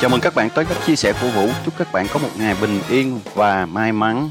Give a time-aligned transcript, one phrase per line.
[0.00, 1.48] Chào mừng các bạn tới các chia sẻ của Vũ.
[1.64, 4.30] Chúc các bạn có một ngày bình yên và may mắn.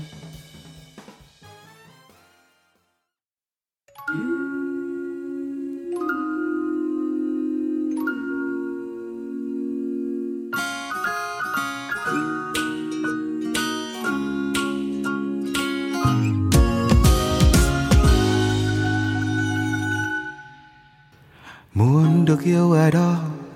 [21.74, 23.16] Muốn được yêu ai đó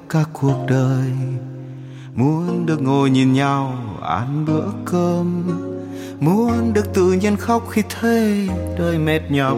[0.09, 1.11] cả cuộc đời
[2.99, 5.43] ngồi nhìn nhau ăn bữa cơm.
[6.19, 9.57] Muốn được tự nhiên khóc khi thấy đời mệt nhọc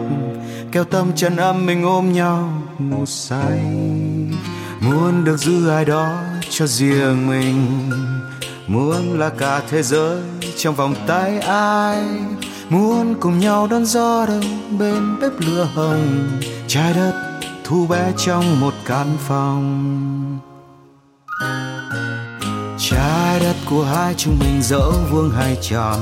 [0.72, 3.60] Kéo tâm chân âm mình ôm nhau ngủ say.
[4.80, 6.12] Muốn được giữ ai đó
[6.50, 7.90] cho riêng mình,
[8.66, 10.22] Muốn là cả thế giới
[10.56, 12.04] trong vòng tay ai.
[12.68, 16.28] Muốn cùng nhau đón gió đông bên bếp lửa hồng,
[16.66, 20.11] Trái đất thu bé trong một căn phòng.
[23.72, 25.98] Của hai chúng mình dẫu vuông hay tròn.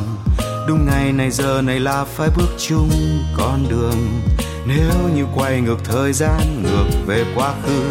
[0.68, 2.90] Đúng ngày này giờ này là phải bước chung
[3.36, 4.22] con đường.
[4.66, 7.82] Nếu như quay ngược thời gian, ngược về quá khứ,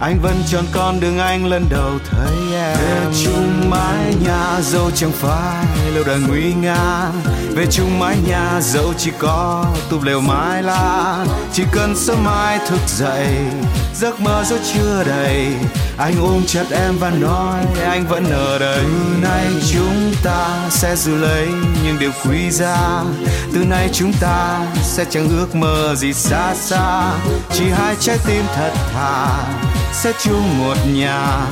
[0.00, 2.78] anh vẫn chọn con đường anh lần đầu thấy em.
[2.78, 7.10] Về chung mái nhà dẫu chẳng phải lâu đời nguy nga.
[7.50, 12.58] Về chung mái nhà dẫu chỉ có túp lều mái lá chỉ cần sớm mai
[12.68, 13.36] thức dậy,
[13.94, 15.52] giấc mơ dẫu chưa đầy
[15.98, 18.78] anh ôm chặt em và nói, anh vẫn ở đây.
[18.84, 21.48] Từ nay chúng ta sẽ giữ lấy
[21.84, 23.04] những điều quý giá.
[23.54, 27.12] Từ nay chúng ta sẽ chẳng ước mơ gì xa xa.
[27.52, 29.44] Chỉ hai trái tim thật thà
[29.92, 31.46] sẽ chung một nhà.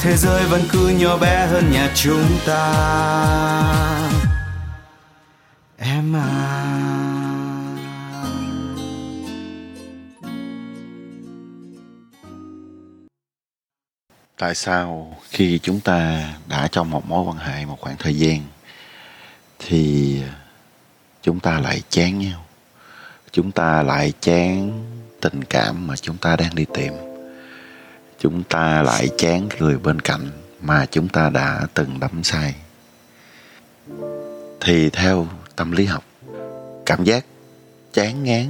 [0.00, 2.74] Thế giới vẫn cứ nhỏ bé hơn nhà chúng ta.
[5.78, 7.03] Em à.
[14.38, 18.40] Tại sao khi chúng ta đã trong một mối quan hệ một khoảng thời gian
[19.58, 20.22] thì
[21.22, 22.44] chúng ta lại chán nhau?
[23.32, 24.72] Chúng ta lại chán
[25.20, 26.92] tình cảm mà chúng ta đang đi tìm.
[28.18, 32.54] Chúng ta lại chán người bên cạnh mà chúng ta đã từng đắm say.
[34.60, 35.26] Thì theo
[35.56, 36.04] tâm lý học,
[36.86, 37.24] cảm giác
[37.92, 38.46] chán ngán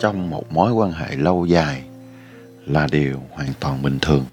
[0.00, 1.82] trong một mối quan hệ lâu dài
[2.66, 4.24] là điều hoàn toàn bình thường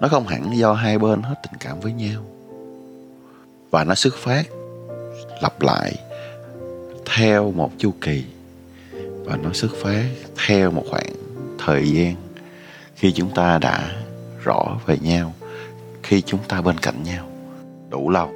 [0.00, 2.22] nó không hẳn do hai bên hết tình cảm với nhau.
[3.70, 4.42] Và nó xuất phát,
[5.42, 5.94] lặp lại
[7.16, 8.24] theo một chu kỳ.
[9.24, 10.04] Và nó xuất phát
[10.46, 11.12] theo một khoảng
[11.58, 12.14] thời gian
[12.94, 13.92] khi chúng ta đã
[14.44, 15.32] rõ về nhau,
[16.02, 17.26] khi chúng ta bên cạnh nhau
[17.90, 18.30] đủ lâu.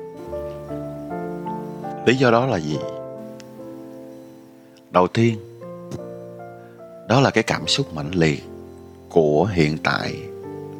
[2.07, 2.79] Lý do đó là gì?
[4.91, 5.39] Đầu tiên,
[7.09, 8.45] đó là cái cảm xúc mãnh liệt
[9.09, 10.34] của hiện tại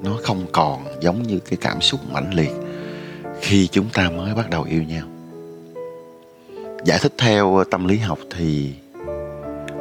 [0.05, 2.51] nó không còn giống như cái cảm xúc mãnh liệt
[3.41, 5.07] khi chúng ta mới bắt đầu yêu nhau.
[6.85, 8.73] Giải thích theo tâm lý học thì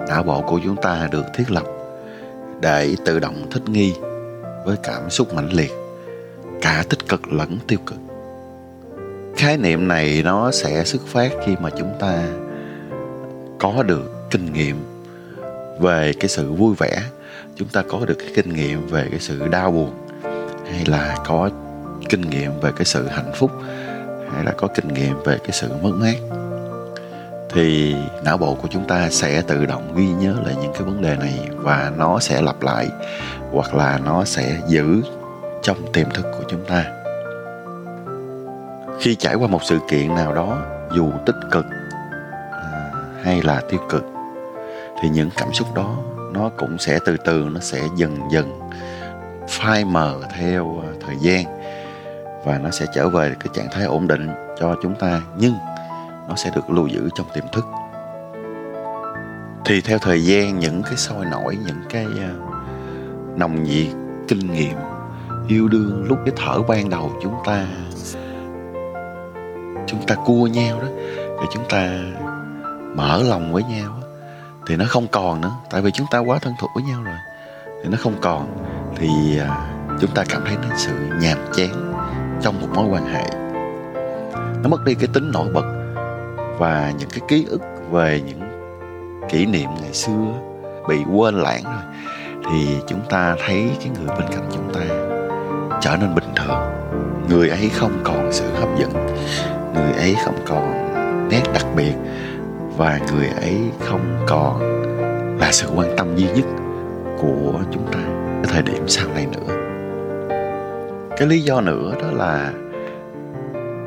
[0.08, 1.64] não bộ của chúng ta được thiết lập
[2.62, 3.94] để tự động thích nghi
[4.66, 5.72] với cảm xúc mãnh liệt,
[6.62, 7.98] cả tích cực lẫn tiêu cực.
[9.36, 12.28] Khái niệm này nó sẽ xuất phát khi mà chúng ta
[13.60, 14.76] có được kinh nghiệm
[15.80, 17.02] về cái sự vui vẻ,
[17.56, 19.92] chúng ta có được cái kinh nghiệm về cái sự đau buồn
[20.72, 21.50] hay là có
[22.10, 23.52] kinh nghiệm về cái sự hạnh phúc,
[24.34, 26.16] hay là có kinh nghiệm về cái sự mất mát,
[27.50, 31.02] thì não bộ của chúng ta sẽ tự động ghi nhớ lại những cái vấn
[31.02, 32.90] đề này và nó sẽ lặp lại,
[33.52, 35.02] hoặc là nó sẽ giữ
[35.62, 36.86] trong tiềm thức của chúng ta.
[39.00, 40.62] Khi trải qua một sự kiện nào đó,
[40.96, 41.66] dù tích cực
[42.52, 42.92] à,
[43.24, 44.06] hay là tiêu cực,
[45.02, 45.98] thì những cảm xúc đó
[46.34, 48.63] nó cũng sẽ từ từ, nó sẽ dần dần
[49.50, 51.46] phai mờ theo à, thời gian
[52.46, 55.54] và nó sẽ trở về cái trạng thái ổn định cho chúng ta nhưng
[56.30, 57.66] nó sẽ được lưu giữ trong tiềm thức.
[59.66, 63.88] Thì theo thời gian những cái sôi nổi những cái uh, nồng nhiệt
[64.28, 64.78] kinh nghiệm
[65.48, 67.66] yêu đương lúc cái thở ban đầu chúng ta
[69.88, 70.88] chúng ta cua nhau đó
[71.28, 72.00] rồi chúng ta
[72.96, 74.00] mở lòng với nhau
[74.68, 75.52] thì nó không còn nữa.
[75.70, 77.18] Tại vì chúng ta quá thân thuộc với nhau rồi
[77.84, 79.70] thì nó không còn thì à,
[80.02, 80.92] chúng ta cảm thấy nó sự
[81.22, 81.94] nhàm chán
[82.42, 83.24] trong một mối quan hệ.
[84.64, 85.66] Nó mất đi cái tính nổi bật
[86.58, 87.62] và những cái ký ức
[87.92, 88.40] về những
[89.30, 90.34] kỷ niệm ngày xưa
[90.90, 91.84] bị quên lãng rồi,
[92.52, 94.82] thì chúng ta thấy cái người bên cạnh chúng ta
[95.82, 96.60] trở nên bình thường.
[97.30, 98.92] Người ấy không còn sự hấp dẫn,
[99.74, 100.90] người ấy không còn
[101.30, 101.94] nét đặc biệt
[102.78, 104.60] và người ấy không còn
[105.40, 106.46] là sự quan tâm duy nhất
[107.18, 109.56] của chúng ta cái thời điểm sau này nữa.
[111.18, 112.54] Cái lý do nữa đó là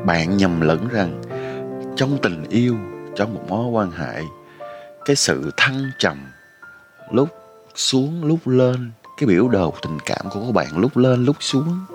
[0.05, 1.21] bạn nhầm lẫn rằng
[1.95, 2.75] trong tình yêu,
[3.15, 4.21] trong một mối quan hệ,
[5.05, 6.17] cái sự thăng trầm
[7.11, 7.29] lúc
[7.75, 11.85] xuống, lúc lên, cái biểu đồ tình cảm của các bạn lúc lên, lúc xuống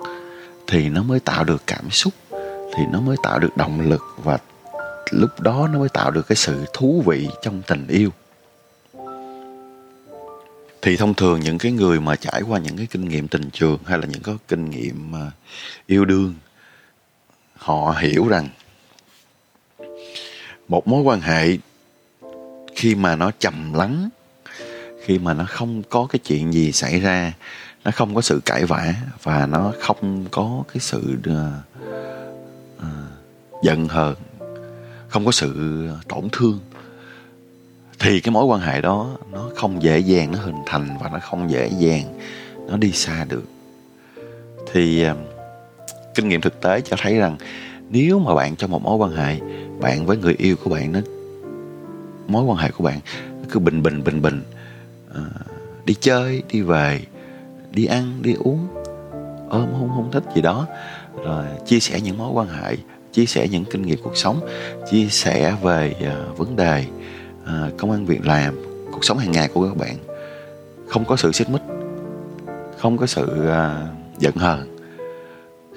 [0.67, 2.13] thì nó mới tạo được cảm xúc,
[2.77, 4.37] thì nó mới tạo được động lực và
[5.11, 8.09] lúc đó nó mới tạo được cái sự thú vị trong tình yêu
[10.83, 13.77] thì thông thường những cái người mà trải qua những cái kinh nghiệm tình trường
[13.85, 15.31] hay là những cái kinh nghiệm mà
[15.87, 16.33] yêu đương
[17.57, 18.49] họ hiểu rằng
[20.67, 21.57] một mối quan hệ
[22.75, 24.09] khi mà nó trầm lắng
[25.05, 27.33] khi mà nó không có cái chuyện gì xảy ra
[27.83, 28.93] nó không có sự cãi vã
[29.23, 31.35] và nó không có cái sự uh,
[32.77, 32.85] uh,
[33.63, 34.15] giận hờn
[35.09, 36.59] không có sự tổn thương
[38.03, 41.19] thì cái mối quan hệ đó nó không dễ dàng nó hình thành và nó
[41.19, 42.19] không dễ dàng
[42.67, 43.43] nó đi xa được.
[44.71, 45.15] Thì ờ,
[46.15, 47.37] kinh nghiệm thực tế cho thấy rằng
[47.89, 49.39] nếu mà bạn trong một mối quan hệ
[49.79, 50.99] bạn với người yêu của bạn nó
[52.27, 52.99] mối quan hệ của bạn
[53.51, 54.41] cứ bình bình bình bình
[55.15, 55.21] à,
[55.85, 57.01] đi chơi đi về
[57.71, 58.67] đi ăn đi uống
[59.49, 60.67] ôm hôn hôn thích gì đó
[61.23, 62.75] rồi chia sẻ những mối quan hệ
[63.13, 64.39] chia sẻ những kinh nghiệm cuộc sống
[64.91, 66.85] chia sẻ về ờ, vấn đề
[67.43, 68.55] uh, công an việc làm
[68.91, 69.95] cuộc sống hàng ngày của các bạn.
[70.87, 71.61] Không có sự xích mích
[72.83, 73.87] không có sự à,
[74.19, 74.77] giận hờn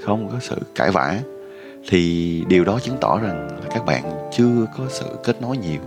[0.05, 1.19] không có sự cãi vã.
[1.89, 5.81] Thì điều đó chứng tỏ rằng là các bạn chưa có sự kết nối nhiều.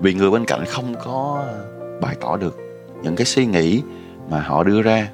[0.00, 1.44] Vì người bên cạnh không có
[2.00, 2.56] bày tỏ được
[3.02, 3.82] những cái suy nghĩ
[4.30, 5.08] mà họ đưa ra.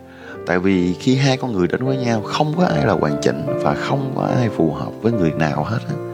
[0.46, 3.43] Tại vì khi hai con người đến với nhau không có ai là hoàn chỉnh
[3.62, 6.06] và không có ai phù hợp với người nào hết á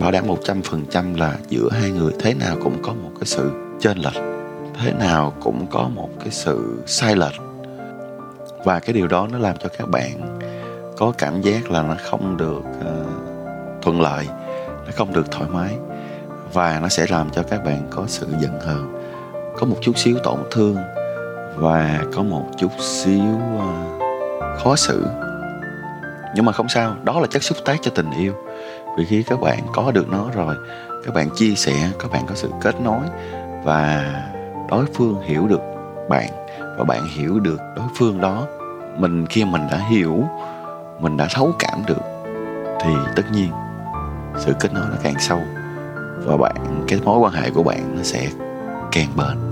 [0.00, 3.10] bảo đảm một trăm phần trăm là giữa hai người thế nào cũng có một
[3.14, 3.50] cái sự
[3.80, 4.22] chênh lệch
[4.80, 7.34] thế nào cũng có một cái sự sai lệch.
[8.64, 10.38] Và cái điều đó nó làm cho các bạn
[10.96, 14.26] có cảm giác là nó không được uh, thuận lợi
[14.86, 15.76] nó không được thoải mái.
[16.52, 19.02] Và nó sẽ làm cho các bạn có sự giận hờn
[19.58, 20.76] có một chút xíu tổn thương
[21.56, 23.62] và có một chút xíu uh,
[24.58, 25.06] khó xử.
[26.34, 28.34] Nhưng mà không sao đó là chất xúc tác cho tình yêu
[29.00, 30.56] vì khi các bạn có được nó rồi,
[31.04, 33.00] các bạn chia sẻ, các bạn có sự kết nối
[33.64, 34.04] và
[34.70, 35.60] đối phương hiểu được
[36.08, 36.30] bạn
[36.78, 38.46] và bạn hiểu được đối phương đó.
[38.96, 40.24] Mình khi mình đã hiểu,
[41.00, 42.02] mình đã thấu cảm được
[42.80, 43.50] thì tất nhiên
[44.38, 45.40] sự kết nối nó càng sâu
[46.24, 48.28] và bạn, cái mối quan hệ của bạn nó sẽ
[48.92, 49.49] càng bền.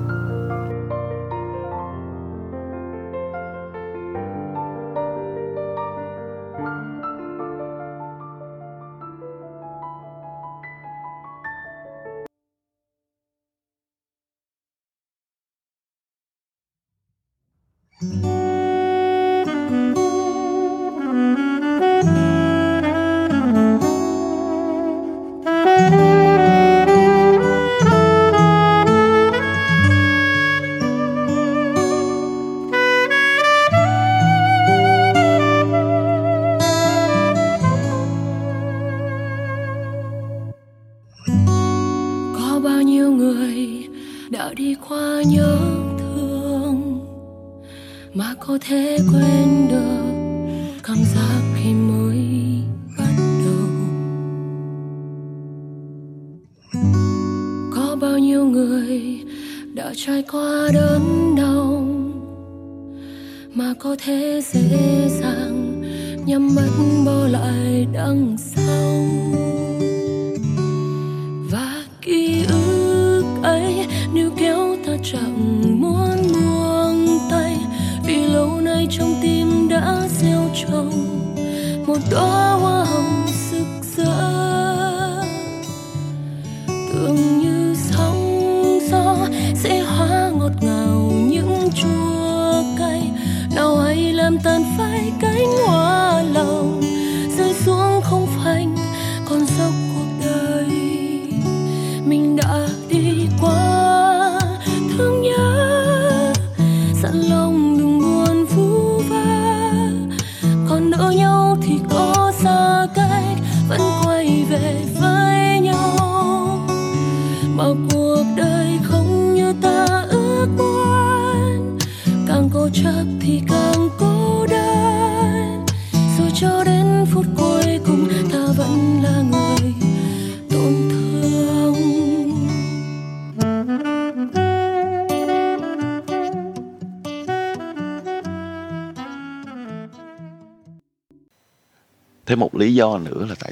[80.71, 82.68] 梦多。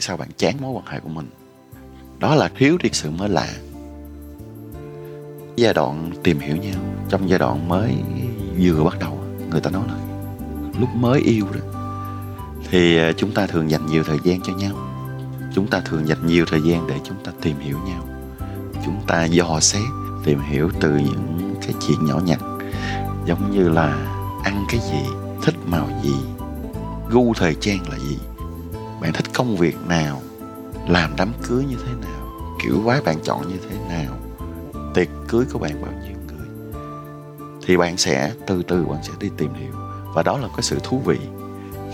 [0.07, 1.29] Sao bạn chán mối quan hệ của mình?
[2.19, 3.49] Đó là thiếu đi sự mới lạ.
[5.57, 7.95] Giai đoạn tìm hiểu nhau, trong giai đoạn mới
[8.61, 9.19] vừa bắt đầu,
[9.51, 9.95] người ta nói là
[10.81, 11.61] lúc mới yêu đó,
[12.71, 14.75] thì ờ, chúng ta thường dành nhiều thời gian cho nhau.
[15.55, 18.09] Chúng ta thường dành nhiều thời gian để chúng ta tìm hiểu nhau.
[18.85, 19.89] Chúng ta dò xét,
[20.25, 22.41] tìm hiểu từ những cái chuyện nhỏ nhặt,
[23.27, 24.07] giống như là
[24.45, 25.11] ăn cái gì,
[25.43, 26.15] thích màu gì,
[27.11, 28.19] gu thời trang là gì
[29.01, 30.23] bạn thích công việc nào?
[30.89, 32.31] Làm đám cưới như thế nào?
[32.63, 34.17] Kiểu váy bạn chọn như thế nào?
[34.95, 36.49] Tiệc cưới của bạn bao nhiêu người?
[37.67, 39.73] Thì bạn sẽ, từ từ bạn sẽ đi tìm hiểu.
[40.15, 41.19] Và đó là cái sự thú vị.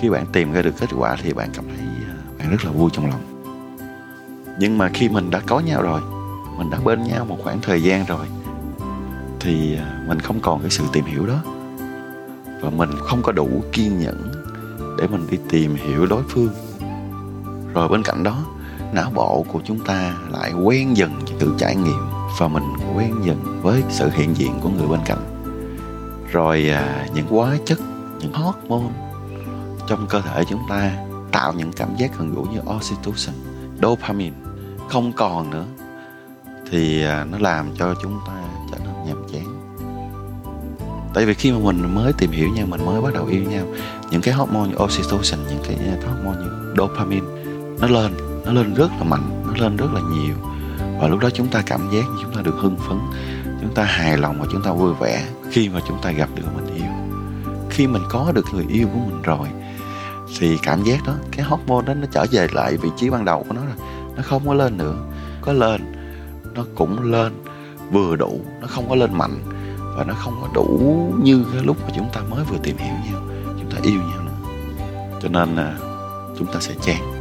[0.00, 2.70] Khi bạn tìm ra được kết quả thì bạn cảm thấy à, bạn rất là
[2.70, 3.44] vui trong lòng.
[4.58, 6.00] Nhưng mà khi mình đã có nhau rồi,
[6.58, 8.26] mình đã bên nhau một khoảng thời gian rồi,
[9.40, 11.42] thì à, mình không còn cái sự tìm hiểu đó.
[12.60, 14.32] Và mình không có đủ kiên nhẫn
[14.98, 16.48] để mình đi tìm hiểu đối phương
[17.74, 18.38] rồi bên cạnh đó
[18.92, 22.00] não bộ của chúng ta lại quen dần với tự trải nghiệm
[22.38, 22.64] và mình
[22.96, 25.18] quen dần với sự hiện diện của người bên cạnh.
[26.32, 27.78] Rồi à, những hóa chất
[28.20, 28.92] những hormone
[29.88, 30.92] trong cơ thể chúng ta
[31.32, 33.34] tạo những cảm giác gần gũi như oxytocin
[33.82, 34.36] dopamine.
[34.88, 35.64] Không còn nữa
[36.70, 38.32] thì à, nó làm cho chúng ta
[38.72, 39.58] trở nên nhàm chán.
[41.14, 43.64] Tại vì khi mà mình mới tìm hiểu nhau mình mới bắt đầu yêu nhau
[44.10, 47.41] những cái hormone như oxytocin những cái à, hormone như dopamine
[47.82, 48.12] nó lên
[48.44, 50.34] nó lên rất là mạnh, nó lên rất là nhiều.
[51.00, 52.98] Và lúc đó chúng ta cảm giác như chúng ta được hưng phấn,
[53.60, 56.42] chúng ta hài lòng và chúng ta vui vẻ khi mà chúng ta gặp được
[56.56, 56.90] mình yêu.
[57.70, 59.48] Khi mình có được người yêu của mình rồi,
[60.38, 63.44] thì cảm giác đó, cái hormone đó nó trở về lại vị trí ban đầu
[63.48, 63.88] của nó rồi.
[64.16, 64.94] Nó không có lên nữa,
[65.40, 65.92] có lên,
[66.54, 67.32] nó cũng lên,
[67.90, 69.42] vừa đủ, nó không có lên mạnh.
[69.96, 72.94] Và nó không có đủ như cái lúc mà chúng ta mới vừa tìm hiểu
[73.12, 73.22] nhau,
[73.60, 74.48] chúng ta yêu nhau nữa.
[75.22, 75.76] Cho nên là
[76.38, 77.11] chúng ta sẽ chán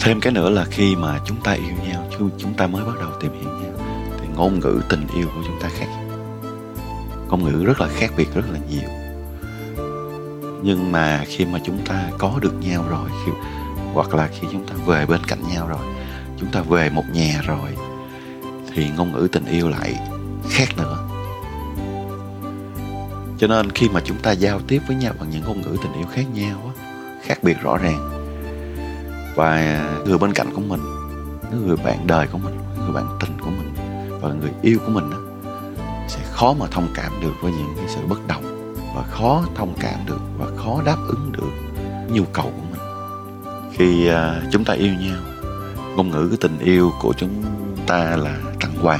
[0.00, 2.06] thêm cái nữa là khi mà chúng ta yêu nhau
[2.38, 3.86] chúng ta mới bắt đầu tìm hiểu nhau
[4.20, 5.86] thì ngôn ngữ tình yêu của chúng ta khác.
[7.28, 8.88] Ngôn ngữ rất là khác biệt rất là nhiều.
[10.62, 13.32] Nhưng mà khi mà chúng ta có được nhau rồi khi,
[13.92, 15.86] hoặc là khi chúng ta về bên cạnh nhau rồi
[16.38, 17.70] chúng ta về một nhà rồi
[18.74, 19.98] thì ngôn ngữ tình yêu lại
[20.50, 20.98] khác nữa.
[23.38, 25.92] Cho nên khi mà chúng ta giao tiếp với nhau bằng những ngôn ngữ tình
[25.92, 26.72] yêu khác nhau
[27.22, 28.09] khác biệt rõ ràng
[29.40, 30.80] và người bên cạnh của mình
[31.66, 33.74] người bạn đời của mình người bạn tình của mình
[34.20, 35.16] và người yêu của mình đó,
[36.08, 39.74] sẽ khó mà thông cảm được với những cái sự bất đồng và khó thông
[39.80, 41.50] cảm được và khó đáp ứng được
[42.12, 42.80] nhu cầu của mình.
[43.72, 45.18] Khi à, chúng ta yêu nhau
[45.96, 47.44] ngôn ngữ cái tình yêu của chúng
[47.86, 48.98] ta là tặng quà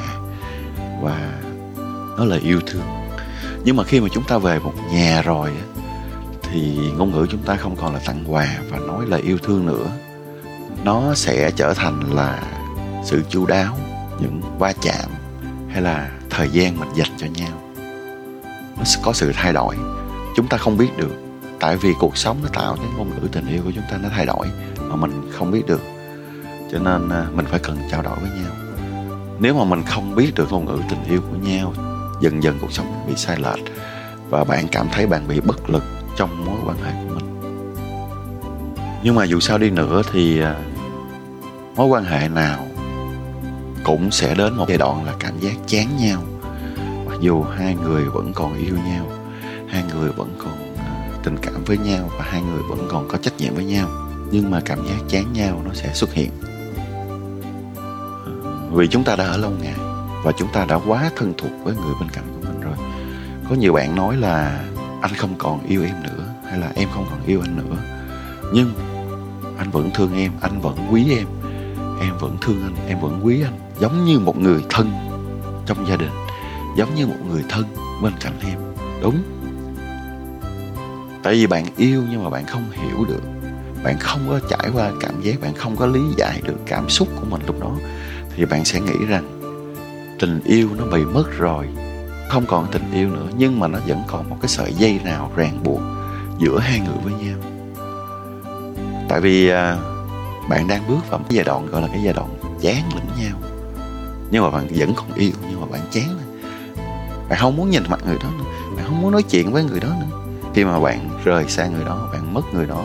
[1.03, 1.41] và
[2.19, 2.83] nó là yêu thương.
[3.65, 5.51] Nhưng mà khi mà chúng ta về một nhà rồi
[6.43, 9.67] thì ngôn ngữ chúng ta không còn là tặng quà và nói là yêu thương
[9.67, 9.87] nữa
[10.85, 12.43] nó sẽ trở thành là
[13.05, 13.77] sự chu đáo,
[14.21, 15.11] những va chạm
[15.69, 17.63] hay là thời gian mình dành cho nhau.
[18.79, 19.77] Nó sẽ có sự thay đổi.
[20.37, 21.15] Chúng ta không biết được.
[21.61, 24.09] Tại vì cuộc sống nó tạo cái ngôn ngữ tình yêu của chúng ta nó
[24.09, 24.47] thay đổi
[24.81, 25.83] mà mình không biết được.
[26.73, 28.53] Cho nên à, mình phải cần trao đổi với nhau.
[29.39, 31.75] Nếu mà mình không biết được ngôn ngữ tình yêu của nhau,
[32.21, 33.65] dần dần cuộc sống bị sai lệch
[34.29, 35.83] và bạn cảm thấy bạn bị bất lực
[36.17, 37.41] trong mối quan hệ của mình.
[39.03, 40.55] Nhưng mà dù sao đi nữa thì à,
[41.77, 42.67] mối quan hệ nào
[43.85, 46.23] cũng sẽ đến một giai đoạn là cảm giác chán nhau.
[47.07, 49.07] Mặc dù hai người vẫn còn yêu nhau,
[49.69, 53.19] hai người vẫn còn ờ, tình cảm với nhau và hai người vẫn còn có
[53.19, 53.89] trách nhiệm với nhau,
[54.31, 56.31] nhưng mà cảm giác chán nhau nó sẽ xuất hiện.
[58.25, 58.33] Ờ,
[58.71, 59.75] vì chúng ta đã ở lâu ngày
[60.25, 62.75] và chúng ta đã quá thân thuộc với người bên cạnh của mình rồi.
[63.49, 64.65] Có nhiều bạn nói là
[65.01, 67.77] anh không còn yêu em nữa hay là em không còn yêu anh nữa,
[68.53, 68.73] nhưng
[69.59, 71.27] anh vẫn thương em, anh vẫn quý em
[72.01, 73.59] em vẫn thương anh em vẫn quý anh.
[73.81, 74.91] Giống như một người thân
[75.67, 76.11] trong gia đình
[76.77, 77.65] giống như một người thân
[78.03, 78.59] bên cạnh em.
[79.03, 79.23] Đúng.
[81.23, 83.23] Tại vì bạn yêu nhưng mà bạn không hiểu được.
[83.85, 87.09] Bạn không có trải qua cảm giác bạn không có lý giải được cảm xúc
[87.17, 87.73] của mình lúc đó.
[88.37, 89.41] Thì bạn sẽ nghĩ rằng
[90.19, 91.69] tình yêu nó bị mất rồi.
[92.29, 95.33] Không còn tình yêu nữa nhưng mà nó vẫn còn một cái sợi dây nào
[95.37, 95.81] ràng buộc
[96.39, 97.39] giữa hai người với nhau.
[99.09, 99.77] Tại vì à,
[100.51, 102.29] bạn đang bước vào một giai đoạn gọi là cái giai đoạn
[102.61, 103.39] chán lẫn nhau.
[104.31, 106.19] Nhưng mà bạn vẫn còn yêu, nhưng mà bạn chán
[107.29, 108.45] bạn không muốn nhìn mặt người đó nữa.
[108.77, 110.19] Bạn không muốn nói chuyện với người đó nữa.
[110.55, 112.85] Khi mà bạn rời xa người đó, bạn mất người đó,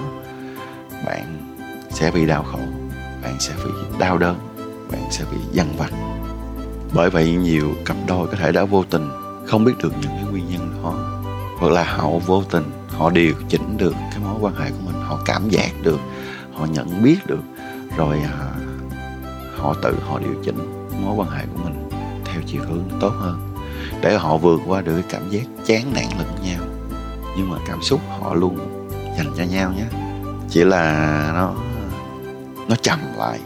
[1.06, 1.56] bạn
[1.90, 2.60] sẽ bị đau khổ,
[3.24, 4.36] bạn sẽ bị đau đớn,
[4.92, 5.92] bạn sẽ bị dằn vặt.
[6.94, 9.10] Bởi vậy, nhiều cặp đôi có thể đã vô tình
[9.48, 10.94] không biết được những cái nguyên nhân đó,
[11.60, 15.02] hoặc là họ vô tình họ điều chỉnh được cái mối quan hệ của mình,
[15.02, 16.00] họ cảm giác được,
[16.54, 17.42] họ nhận biết được
[17.98, 18.52] rồi à,
[19.58, 21.90] họ tự họ điều chỉnh mối quan hệ của mình
[22.26, 23.56] theo chiều hướng tốt hơn.
[24.02, 26.64] Để họ vượt qua được cái cảm giác chán nản lẫn nhau.
[27.38, 28.88] Nhưng mà cảm xúc họ luôn
[29.18, 29.86] dành cho nhau nhé.
[30.50, 31.54] Chỉ là nó
[32.68, 33.40] nó chậm lại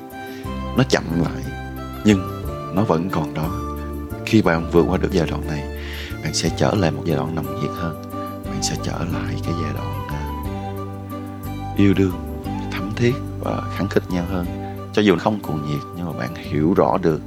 [0.77, 1.44] nó chậm lại
[2.06, 2.20] nhưng
[2.75, 3.50] nó vẫn còn đó.
[4.25, 5.63] Khi bạn vượt qua được giai đoạn này
[6.24, 8.03] bạn sẽ trở lại một giai đoạn nồng nhiệt hơn.
[8.46, 10.22] Bạn sẽ trở lại cái giai đoạn à,
[11.77, 14.46] yêu đương thấm thiết và kháng khích nhau hơn.
[14.93, 17.22] Cho dù không cuồng nhiệt, nhưng mà bạn hiểu rõ được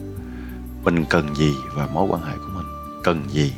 [0.85, 2.67] mình cần gì và mối quan hệ của mình
[3.05, 3.53] cần gì.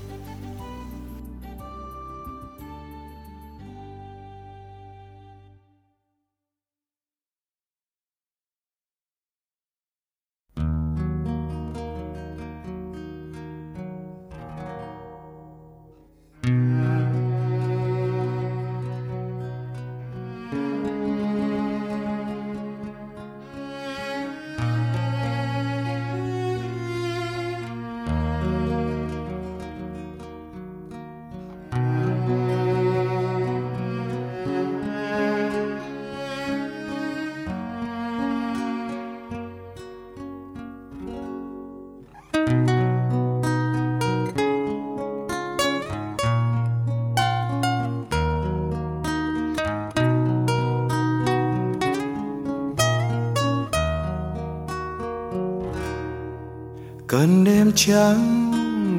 [57.87, 58.53] Trắng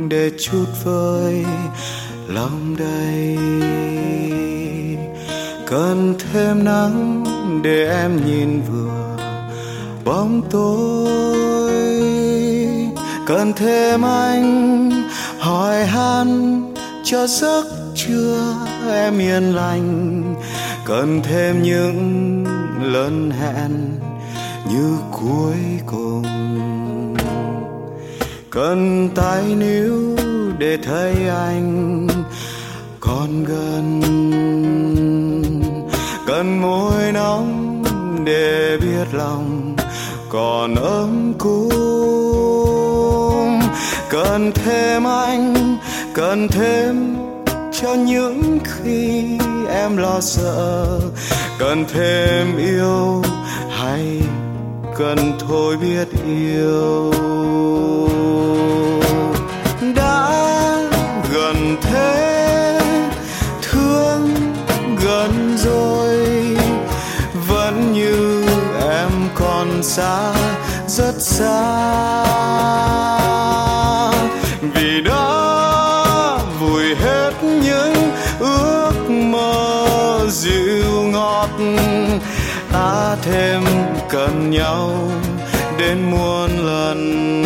[0.10, 1.46] để chút vơi
[2.27, 3.38] lòng đầy.
[5.68, 7.24] Cần thêm nắng
[7.63, 9.18] để em nhìn vừa
[10.04, 11.86] bóng tối
[13.27, 14.92] cần thêm anh
[15.39, 16.62] hỏi han
[17.04, 17.63] cho giấc
[17.96, 18.56] trưa
[18.92, 20.36] em yên lành.
[20.86, 22.46] Cần thêm những
[22.82, 24.00] lần hẹn
[24.70, 25.55] như cuối
[28.55, 30.15] cần tay níu
[30.57, 32.07] để thấy anh
[33.00, 34.01] còn gần.
[36.27, 37.83] Cần môi nóng
[38.25, 39.75] để biết lòng
[40.29, 41.70] còn ấm cúng.
[44.09, 45.77] Cần thêm anh,
[46.13, 47.15] cần thêm
[47.81, 49.24] cho những khi
[49.70, 51.00] em lo sợ.
[51.59, 53.22] Cần thêm yêu
[54.98, 57.12] cần thôi biết yêu.
[59.96, 60.31] Đã
[61.34, 62.79] gần thế,
[63.62, 64.36] thương
[65.05, 66.18] gần rồi,
[67.48, 68.46] vẫn như
[68.90, 70.34] em còn xa,
[70.88, 71.86] rất xa.
[74.62, 81.50] Vì đã vùi hết những ước mơ dịu ngọt,
[82.72, 83.65] ta thêm
[84.55, 85.11] nhau
[85.79, 87.45] đến muôn lần.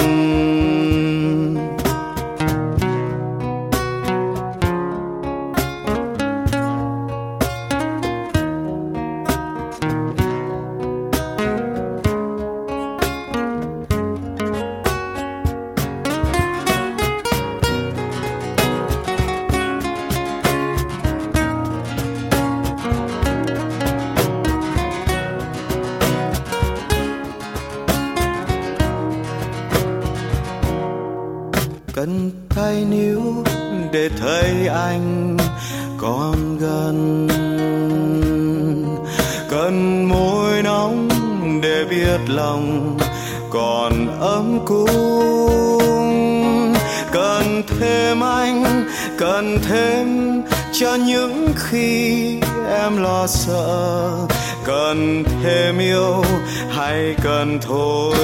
[51.70, 54.28] Khi em lo sợ,
[54.66, 56.24] cần thêm yêu
[56.70, 58.16] hay cần thôi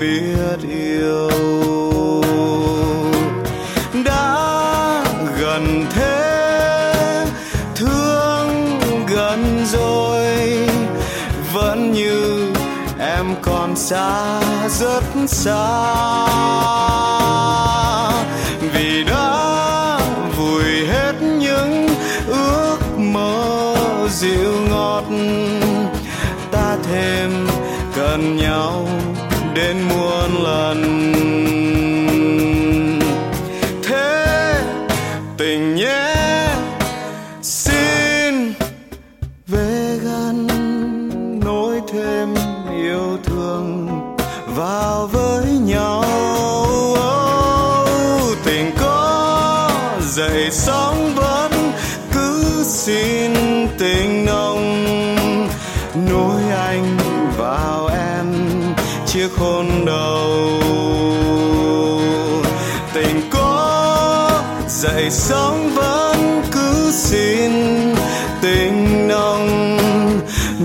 [0.00, 1.30] biết yêu?
[4.04, 5.04] Đã
[5.40, 7.26] gần thế,
[7.74, 10.68] thương gần rồi,
[11.52, 12.52] vẫn như
[12.98, 17.09] em còn xa, rất xa.
[28.10, 28.88] Cần nhau
[29.54, 31.12] đến muôn lần.
[33.82, 34.54] Thế
[35.38, 35.74] tình
[65.10, 67.52] sống vẫn cứ xin
[68.42, 69.76] tình nồng.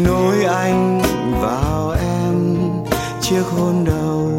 [0.06, 1.02] Nối anh
[1.42, 2.60] vào em
[3.22, 4.32] chiếc hôn đầu.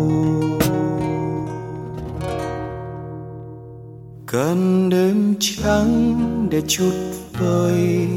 [4.27, 6.16] Cần đêm trắng
[6.51, 6.92] để chút
[7.40, 8.09] vơi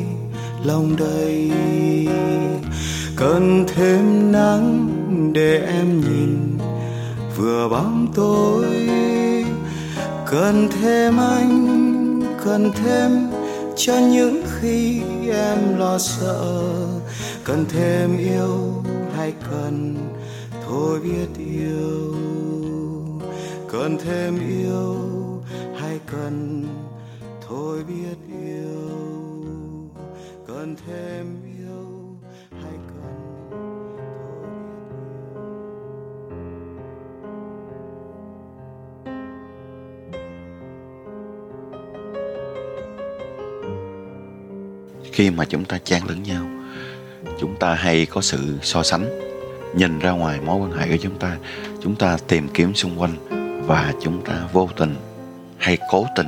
[0.63, 1.51] lòng đầy.
[3.15, 4.87] Cần thêm nắng
[5.33, 6.57] để em nhìn
[7.37, 8.65] vừa bóng tối.
[10.31, 11.78] Cần thêm anh
[12.45, 13.31] cần thêm
[13.75, 16.65] cho những khi em lo sợ.
[17.43, 18.83] Cần thêm yêu
[19.15, 19.97] hay cần,
[20.65, 22.15] thôi biết yêu.
[23.71, 24.95] Cần thêm yêu
[25.79, 26.67] hay cần,
[27.47, 28.89] thôi biết yêu.
[30.47, 31.48] Cần thêm yêu
[45.19, 46.45] khi mà chúng ta chan lẫn nhau,
[47.39, 49.09] chúng ta hay có sự so sánh,
[49.75, 51.37] nhìn ra ngoài mối quan hệ của chúng ta
[51.83, 53.15] chúng ta tìm kiếm xung quanh
[53.67, 54.95] và chúng ta vô tình
[55.57, 56.27] hay cố tình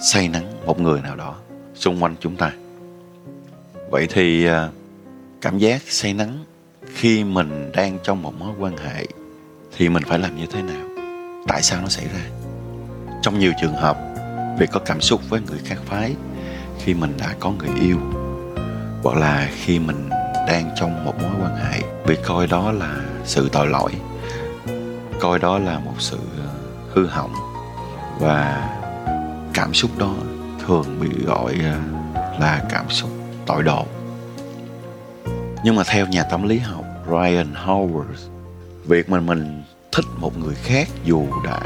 [0.00, 1.36] say nắng một người nào đó
[1.74, 2.52] xung quanh chúng ta.
[3.90, 4.68] Vậy thì à,
[5.40, 6.44] cảm giác say nắng
[6.94, 9.06] khi mình đang trong một mối quan hệ
[9.76, 10.88] thì mình phải làm như thế nào?
[11.48, 12.50] Tại sao nó xảy ra?
[13.22, 13.98] Trong nhiều trường hợp,
[14.58, 16.14] việc có cảm xúc với người khác phái
[16.84, 17.98] khi mình đã có người yêu,
[19.02, 20.08] hoặc là khi mình
[20.48, 21.80] đang trong một mối quan hệ.
[22.06, 23.92] Bị coi đó là sự tội lỗi,
[25.20, 26.48] coi đó là một sự ờ,
[26.92, 27.34] hư hỏng.
[28.20, 28.70] Và
[29.54, 30.14] cảm xúc đó
[30.66, 31.78] thường bị gọi ờ,
[32.40, 33.10] là cảm xúc
[33.46, 33.86] tội đồ
[35.64, 38.28] nhưng mà theo nhà tâm lý học Ryan Howard
[38.84, 41.60] việc mình mình thích một người khác dù đã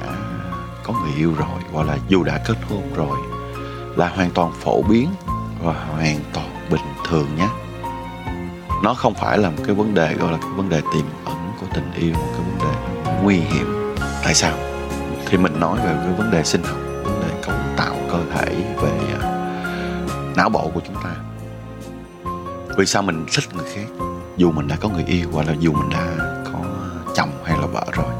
[0.82, 3.18] có người yêu rồi, hoặc là dù đã kết hôn rồi
[3.98, 5.08] là hoàn toàn phổ biến
[5.62, 7.48] và hoàn toàn bình thường nhé.
[8.82, 11.52] Nó không phải là một cái vấn đề, gọi là cái vấn đề tiềm ẩn
[11.60, 12.76] của tình yêu, một cái vấn đề
[13.22, 13.94] nguy hiểm.
[14.24, 14.56] Tại sao?
[15.26, 18.74] Thì mình nói về cái vấn đề sinh học, vấn đề cấu tạo cơ thể
[18.82, 19.28] về à,
[20.36, 21.10] não bộ của chúng ta,
[22.76, 24.04] vì sao mình thích người khác?
[24.36, 26.06] Dù mình đã có người yêu hoặc là dù mình đã
[26.52, 26.58] có
[27.14, 28.17] chồng hay là vợ rồi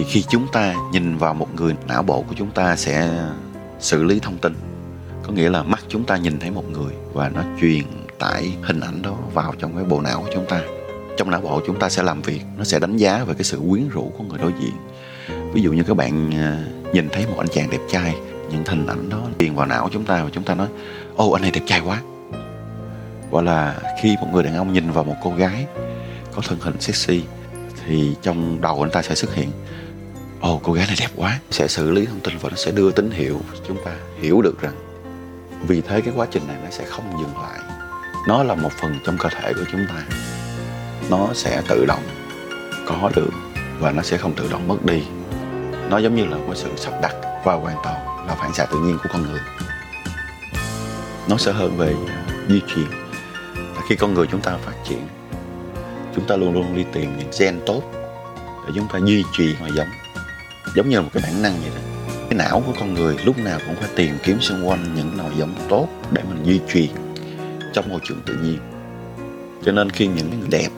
[0.00, 3.10] thì khi chúng ta nhìn vào một người não bộ của chúng ta sẽ
[3.80, 4.54] xử lý thông tin.
[5.22, 7.84] Có nghĩa là mắt chúng ta nhìn thấy một người và nó truyền
[8.18, 10.60] tải hình ảnh đó vào trong cái bộ não của chúng ta.
[11.16, 13.60] Trong não bộ chúng ta sẽ làm việc, nó sẽ đánh giá về cái sự
[13.70, 14.72] quyến rũ của người đối diện.
[15.52, 18.14] Ví dụ như các bạn à, nhìn thấy một anh chàng đẹp trai,
[18.50, 20.68] những hình ảnh đó truyền vào não chúng ta và chúng ta nói,
[21.16, 22.02] ô, anh này đẹp trai quá.
[23.30, 25.66] Hoặc là khi một người đàn ông nhìn vào một cô gái
[26.34, 27.22] có thân hình sexy,
[27.86, 29.50] thì trong đầu anh ta sẽ xuất hiện
[30.40, 31.38] ồ, cô gái này đẹp quá.
[31.50, 34.60] Sẽ xử lý thông tin và nó sẽ đưa tín hiệu chúng ta hiểu được
[34.60, 34.74] rằng
[35.66, 37.60] vì thế cái quá trình này nó sẽ không dừng lại.
[38.28, 40.02] Nó là một phần trong cơ thể của chúng ta.
[41.10, 42.02] Nó sẽ tự động
[42.86, 43.30] có được
[43.78, 45.02] và nó sẽ không tự động mất đi.
[45.90, 48.78] Nó giống như là một sự sắp đặt và hoàn toàn là phản xạ tự
[48.78, 49.40] nhiên của con người.
[51.28, 51.94] Nó sẽ hơn về
[52.48, 52.86] di truyền.
[53.88, 55.06] Khi con người chúng ta phát triển,
[56.14, 57.82] chúng ta luôn luôn đi tìm những gen tốt
[58.66, 59.88] để chúng ta duy trì hòa giống
[60.74, 61.80] giống như là một cái bản năng vậy đó.
[62.30, 65.30] Cái não của con người lúc nào cũng phải tìm kiếm xung quanh những nòi
[65.38, 66.90] giống tốt để mình duy trì
[67.72, 68.58] trong môi trường tự nhiên.
[69.64, 70.68] Cho nên khi những người đẹp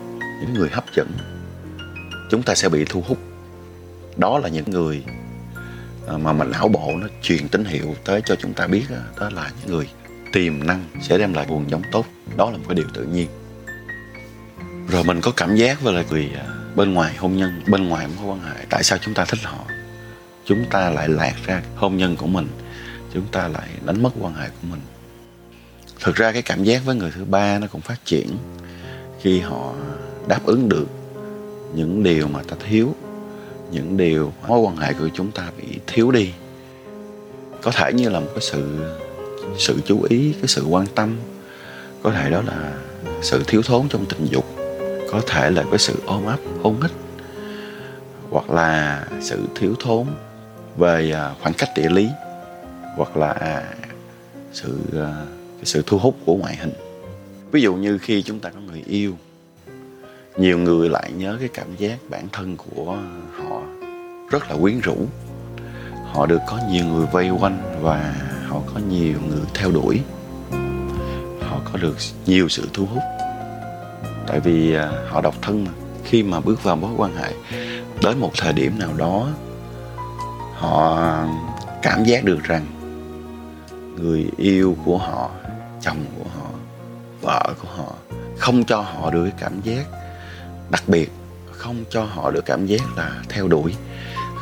[0.41, 1.07] những người hấp dẫn
[2.29, 3.17] chúng ta sẽ bị thu hút.
[4.17, 5.03] Đó là những người
[6.07, 8.97] à, mà mình não bộ nó truyền tín hiệu tới cho chúng ta biết đó,
[9.19, 9.87] đó là những người
[10.33, 12.05] tiềm năng sẽ đem lại nguồn giống tốt.
[12.37, 13.27] Đó là một cái điều tự nhiên.
[14.89, 18.07] Rồi mình có cảm giác với lại người à, bên ngoài hôn nhân bên ngoài
[18.17, 19.65] mối quan hệ tại sao chúng ta thích họ?
[20.45, 22.47] Chúng ta lại lạc ra hôn nhân của mình,
[23.13, 24.81] chúng ta lại đánh mất quan hệ của mình.
[25.99, 28.27] Thực ra cái cảm giác với người thứ ba nó cũng phát triển
[29.21, 29.73] khi họ
[30.27, 30.87] đáp ứng được
[31.75, 32.95] những điều mà ta thiếu,
[33.71, 36.31] những điều mối quan hệ của chúng ta bị thiếu đi.
[37.61, 38.93] Có thể như là một cái sự
[39.57, 41.17] sự chú ý, cái sự quan tâm,
[42.03, 42.73] có thể đó là
[43.21, 44.45] sự thiếu thốn trong tình dục,
[45.11, 46.91] có thể là cái sự ôm ấp, hôn hít,
[48.29, 50.07] hoặc là sự thiếu thốn
[50.77, 52.09] về à, khoảng cách địa lý
[52.95, 53.73] hoặc là à,
[54.53, 55.25] sự à,
[55.57, 56.73] cái sự thu hút của ngoại hình.
[57.51, 59.17] Ví dụ như khi chúng ta có người yêu,
[60.37, 62.97] nhiều người lại nhớ cái cảm giác bản thân của
[63.37, 63.61] họ
[64.29, 64.95] rất là quyến rũ.
[66.11, 68.15] Họ được có nhiều người vây quanh và
[68.47, 70.01] họ có nhiều người theo đuổi.
[71.41, 73.03] Họ có được nhiều sự thu hút.
[74.27, 74.75] Tại vì
[75.07, 75.71] họ độc thân mà.
[76.03, 77.33] Khi mà bước vào mối quan hệ,
[78.03, 79.27] đến một thời điểm nào đó
[80.63, 80.97] họ
[81.81, 82.65] cảm giác được rằng
[83.97, 85.29] người yêu của họ,
[85.81, 86.49] chồng của họ,
[87.21, 87.93] vợ của họ
[88.37, 89.85] không cho họ được cái cảm giác
[90.69, 91.11] đặc biệt,
[91.51, 93.75] không cho họ được cảm giác là theo đuổi,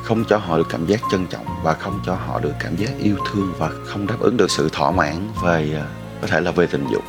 [0.04, 2.90] không cho họ được cảm giác trân trọng và không cho họ được cảm giác
[3.00, 5.86] yêu thương và không đáp ứng được sự thỏa mãn về à,
[6.22, 7.04] có thể là về tình dục,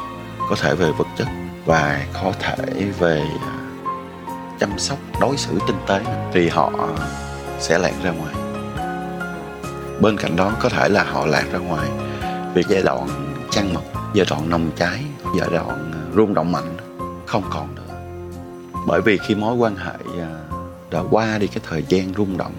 [0.51, 1.29] có thể về vật chất
[1.67, 3.55] và có thể về à,
[4.61, 6.01] chăm sóc, đối xử tinh tế
[6.33, 6.73] thì họ
[7.61, 8.42] sẽ lẻn ra ngoài
[10.01, 11.89] bên cạnh đó, có thể là họ lạc ra ngoài
[12.55, 13.09] vì giai đoạn
[13.51, 13.83] chăn mật
[14.15, 15.05] giai đoạn nồng cháy,
[15.39, 16.77] giai đoạn à, rung động mạnh
[17.27, 17.83] không còn nữa.
[18.87, 20.31] Bởi vì khi mối quan hệ à,
[20.91, 22.53] đã qua đi cái thời gian rung động,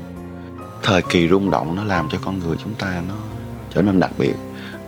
[0.83, 3.15] thời kỳ rung động nó làm cho con người chúng ta nó
[3.73, 4.33] trở nên đặc biệt.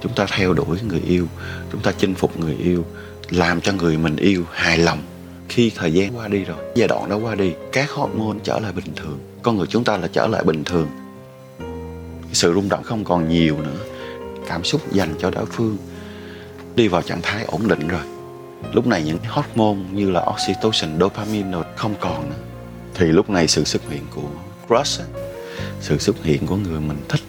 [0.01, 1.27] Chúng ta theo đuổi người yêu,
[1.71, 2.85] chúng ta chinh phục người yêu,
[3.29, 4.99] làm cho người mình yêu hài lòng.
[5.49, 8.71] Khi thời gian qua đi rồi, giai đoạn đó qua đi, các hormone trở lại
[8.71, 10.87] bình thường, con người chúng ta là trở lại bình thường
[12.35, 13.77] sự rung động không còn nhiều nữa.
[14.47, 15.77] Cảm xúc dành cho đối phương
[16.75, 18.01] đi vào trạng thái ổn định rồi.
[18.73, 22.35] Lúc này những hormone như là oxytocin, dopamine rồi không còn nữa.
[22.93, 24.29] Thì lúc này sự xuất hiện của
[24.67, 25.01] crush
[25.81, 27.21] sự xuất hiện của người mình thích,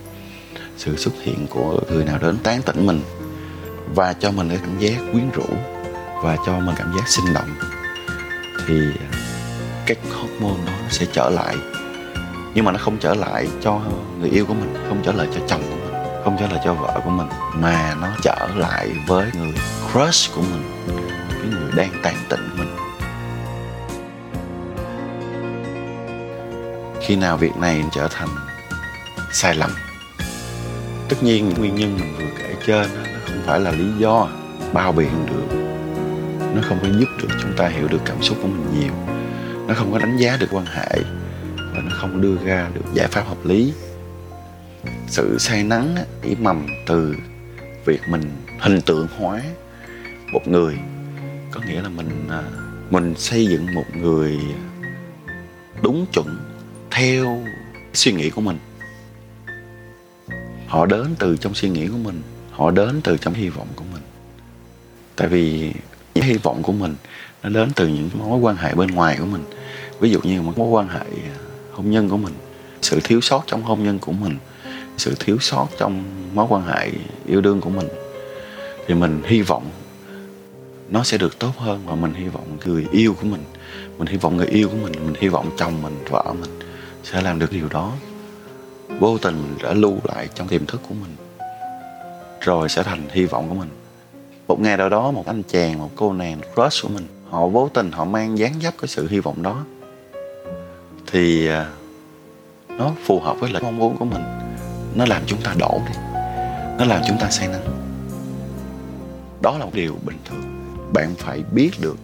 [0.76, 3.00] sự xuất hiện của người nào đến tán tỉnh mình,
[3.94, 5.46] và cho mình cái cảm giác quyến rũ,
[6.22, 7.54] và cho mình cảm giác sinh động,
[8.66, 8.80] thì
[9.86, 11.56] các hormone đó nó sẽ trở lại
[12.56, 13.80] nhưng mà nó không trở lại cho
[14.20, 16.74] người yêu của mình, không trở lại cho chồng của mình, không trở lại cho
[16.74, 19.52] vợ của mình, mà nó trở lại với người
[19.92, 20.62] crush của mình,
[21.28, 22.76] cái người đang tàn tịnh mình.
[27.00, 28.28] Khi nào việc này trở thành
[29.32, 29.70] sai lầm?
[31.08, 34.28] Tất nhiên những nguyên nhân mình vừa kể trên nó không phải là lý do
[34.72, 35.56] bao biện được.
[36.54, 38.92] Nó không có giúp được chúng ta hiểu được cảm xúc của mình nhiều.
[39.66, 41.15] Nó không có đánh giá được quan hệ
[42.06, 43.72] không đưa ra được giải pháp hợp lý.
[45.08, 47.14] Sự say nắng ý mầm từ
[47.84, 48.22] việc mình
[48.60, 49.42] hình tượng hóa
[50.32, 50.78] một người.
[51.50, 52.42] Có nghĩa là mình à,
[52.90, 54.38] mình xây dựng một người
[55.82, 56.38] đúng chuẩn
[56.90, 57.42] theo
[57.94, 58.58] suy nghĩ của mình.
[60.66, 63.84] Họ đến từ trong suy nghĩ của mình, họ đến từ trong hy vọng của
[63.92, 64.02] mình.
[65.16, 65.72] Tại vì
[66.14, 66.94] những hy vọng của mình
[67.42, 69.44] nó đến từ những mối quan hệ bên ngoài của mình.
[70.00, 71.06] Ví dụ như một mối quan hệ
[71.76, 72.34] hôn nhân của mình,
[72.82, 74.36] sự thiếu sót trong hôn nhân của mình,
[74.96, 76.90] sự thiếu sót trong mối quan hệ
[77.26, 77.88] yêu đương của mình,
[78.86, 79.70] thì mình hy vọng
[80.88, 83.42] nó sẽ được tốt hơn và mình hy vọng người yêu của mình
[83.98, 86.60] mình hy vọng người yêu của mình mình hy vọng chồng mình vợ mình
[87.04, 87.92] sẽ làm được điều đó.
[89.00, 91.16] Vô tình mình đã lưu lại trong tiềm thức của mình,
[92.40, 93.68] rồi sẽ thành hy vọng của mình.
[94.48, 97.70] Một ngày nào đó, một anh chàng, một cô nàng crush của mình, họ vô
[97.74, 99.64] tình họ mang dáng dấp cái sự hy vọng đó
[101.06, 101.66] thì à,
[102.68, 104.22] nó phù hợp với lại mong muốn của mình.
[104.94, 105.94] Nó làm chúng ta đổ đi.
[106.78, 107.64] Nó làm chúng ta say nắng.
[109.42, 110.42] Đó là một điều bình thường.
[110.92, 111.96] Bạn phải biết được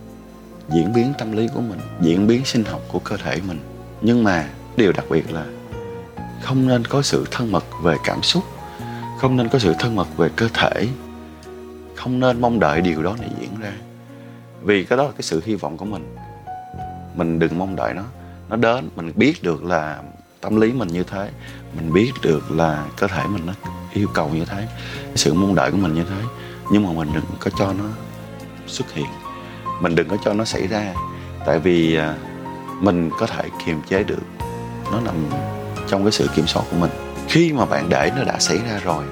[0.69, 3.59] diễn biến tâm lý của mình, diễn biến sinh học của cơ thể mình.
[4.01, 5.47] Nhưng mà điều đặc biệt là
[6.43, 8.45] không nên có sự thân mật về cảm xúc,
[9.19, 10.89] không nên có sự thân mật về cơ thể,
[11.95, 13.73] không nên mong đợi điều đó này diễn ra.
[14.63, 16.17] Vì cái đó là cái sự hy vọng của mình.
[17.15, 18.05] Mình đừng mong đợi nó
[18.53, 20.03] nó đến, mình biết được là
[20.41, 21.31] tâm lý mình như thế,
[21.77, 23.53] mình biết được là cơ thể mình nó
[23.93, 24.69] yêu cầu như thế,
[25.15, 26.23] sự mong đợi của mình như thế,
[26.71, 27.85] nhưng mà mình đừng có cho nó
[28.67, 29.07] xuất hiện.
[29.81, 30.95] Mình đừng có cho nó xảy ra,
[31.47, 32.15] tại vì à,
[32.81, 34.23] mình có thể kiềm chế được,
[34.93, 35.15] nó nằm
[35.89, 36.91] trong cái sự kiểm soát của mình.
[37.29, 39.05] Khi mà bạn để nó đã xảy ra rồi,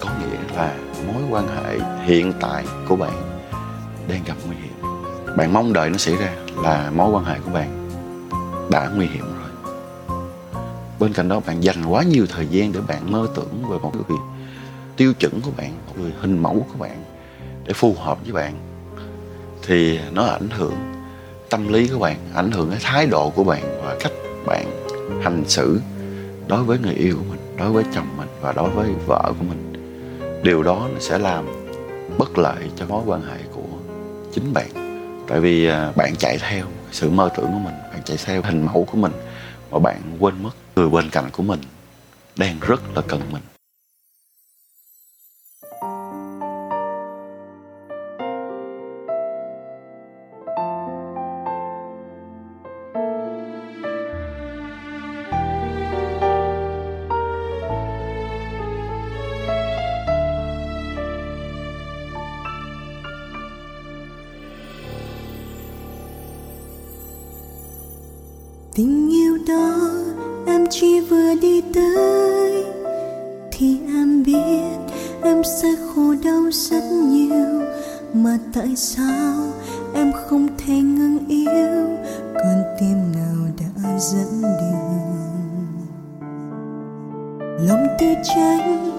[0.00, 0.74] có nghĩa là
[1.06, 3.40] mối quan hệ hiện tại của bạn
[4.08, 4.74] đang gặp nguy hiểm.
[5.36, 6.30] Bạn mong đợi nó xảy ra
[6.62, 7.83] là mối quan hệ của bạn
[8.70, 9.50] đã nguy hiểm rồi.
[11.00, 13.92] Bên cạnh đó, bạn dành quá nhiều thời gian để bạn mơ tưởng về một
[13.94, 14.18] người
[14.96, 17.04] tiêu chuẩn của bạn, một người hình mẫu của bạn
[17.64, 18.54] để phù hợp với bạn,
[19.62, 20.74] thì nó ảnh hưởng
[21.50, 24.12] tâm lý của bạn, ảnh hưởng cái thái độ của bạn và cách
[24.46, 24.66] bạn
[25.22, 25.80] hành xử
[26.48, 29.44] đối với người yêu của mình, đối với chồng mình và đối với vợ của
[29.44, 29.72] mình.
[30.42, 31.44] Điều đó nó sẽ làm
[32.18, 33.78] bất lợi cho mối quan hệ của
[34.32, 34.68] chính bạn.
[35.28, 38.66] Tại vì à, bạn chạy theo sự mơ tưởng của mình bạn chạy theo hình
[38.66, 39.12] mẫu của mình,
[39.70, 41.60] mà bạn quên mất người bên cạnh của mình
[42.36, 43.53] đang rất là cần mình.
[75.44, 77.62] Sẽ khổ đau rất nhiều.
[78.14, 79.34] Mà tại sao
[79.94, 81.98] em không thể ngừng yêu?
[82.34, 85.04] Con tim nào đã dẫn đường?
[87.68, 88.90] Lòng tư tranh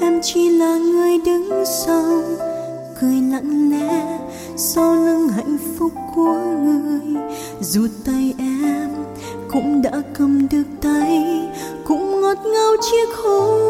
[0.00, 2.22] em chỉ là người đứng sau.
[3.00, 4.18] Cười lặng lẽ
[4.56, 6.34] sau lưng hạnh phúc của
[6.64, 7.22] người.
[7.60, 8.90] Dù tay em
[9.52, 11.48] cũng đã cầm được tay,
[11.84, 13.67] cũng ngọt ngào chiếc hôn.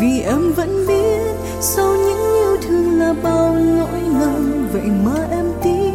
[0.00, 4.68] Vì em vẫn biết sau những yêu thương là bao lỗi lầm.
[4.72, 5.92] Vậy mà em tin,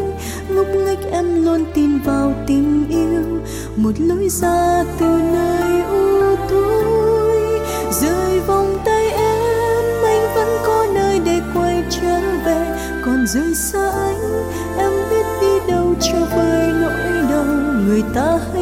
[0.49, 3.39] ngốc nghếch em luôn tin vào tình yêu.
[3.75, 7.59] Một lối ra từ nơi u tối.
[8.01, 12.77] Rời vòng tay em, anh vẫn có nơi để quay trở về.
[13.05, 14.43] Còn rời xa anh,
[14.77, 17.45] em biết đi đâu cho vơi nỗi đau.
[17.87, 18.60] Người ta hay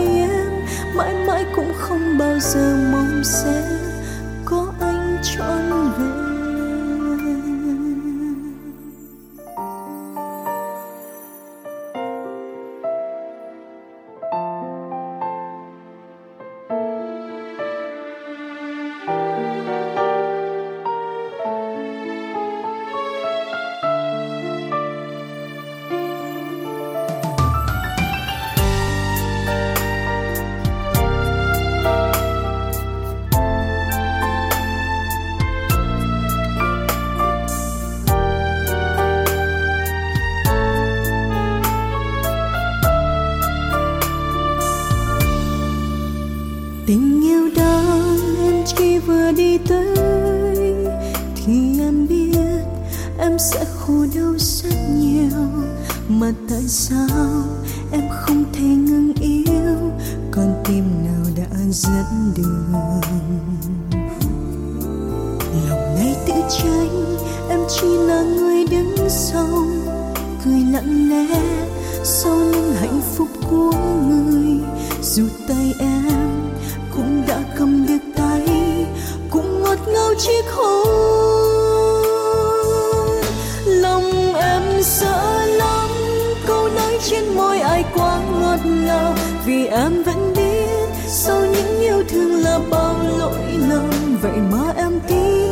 [89.83, 95.47] em vẫn biết sau những yêu thương là bao lỗi lầm, vậy mà em tin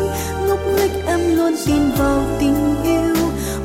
[0.48, 3.16] ngốc nghếch em luôn tin vào tình yêu.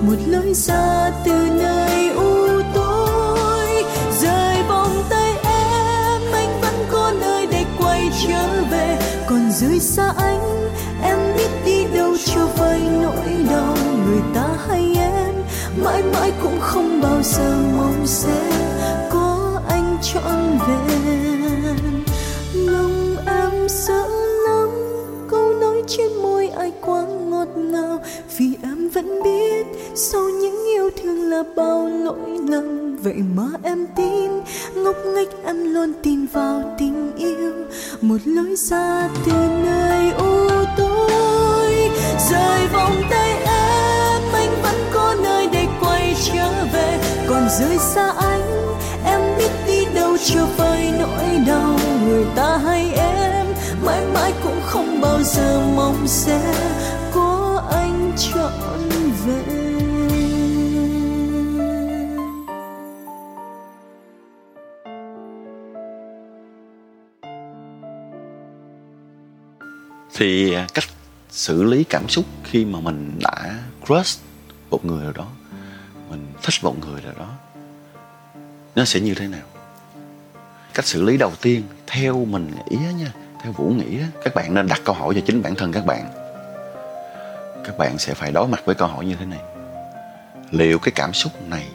[0.01, 3.85] Một lối ra từ nơi u tối.
[4.21, 8.99] Rời vòng tay em, anh vẫn có nơi để quay trở về.
[9.27, 10.71] Còn rời xa anh,
[11.03, 13.77] em biết đi đâu cho vơi nỗi đau.
[14.07, 15.35] Người ta hay em,
[15.85, 18.53] mãi mãi cũng không bao giờ mong sẽ
[20.03, 22.05] trọn vẹn.
[22.55, 24.09] Lòng em sợ
[24.49, 24.69] lắm
[25.31, 27.99] câu nói trên môi ai quá ngọt ngào.
[28.39, 32.97] Vì em vẫn biết sau những yêu thương là bao lỗi lầm.
[32.97, 34.31] Vậy mà em tin,
[34.75, 37.53] ngốc nghếch em luôn tin vào tình yêu.
[38.01, 39.33] Một lối ra từ
[39.65, 41.91] nơi u tối,
[42.31, 46.99] rời vòng tay em, anh vẫn có nơi để quay trở về.
[47.29, 49.51] Còn rời xa anh, em biết
[50.29, 53.47] đi đâu cho vơi nỗi đau, người ta hay em
[53.85, 56.55] mãi mãi cũng không bao giờ mong sẽ
[57.15, 58.53] có anh trọn
[59.27, 59.73] vẹn.
[70.15, 70.85] Thì à, cách
[71.31, 74.21] xử lý cảm xúc khi mà mình đã crush
[74.71, 75.27] một người nào đó,
[76.11, 77.29] mình thích một người nào đó,
[78.75, 79.52] nó sẽ như thế nào?
[80.75, 83.13] Cách xử lý đầu tiên, theo mình nghĩ á nha,
[83.43, 85.87] theo vũ nghĩ á, các bạn nên đặt câu hỏi cho chính bản thân các
[85.87, 86.05] bạn.
[87.65, 89.41] Các bạn sẽ phải đối mặt với câu hỏi như thế này.
[90.51, 91.69] Liệu cái cảm xúc này,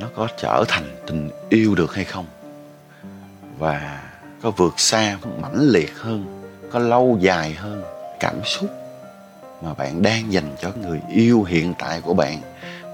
[0.00, 2.26] nó có trở thành tình yêu được hay không?
[3.58, 4.02] Và
[4.42, 7.82] có vượt xa, mãnh liệt hơn, có lâu dài hơn
[8.20, 8.70] cảm xúc
[9.62, 12.38] mà bạn đang dành cho người yêu hiện tại của bạn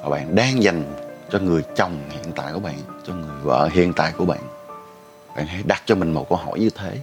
[0.03, 0.84] và bạn đang dành
[1.30, 4.56] cho người chồng hiện tại của bạn, cho người vợ hiện tại của bạn?
[5.37, 6.99] Bạn hãy đặt cho mình một câu hỏi như thế.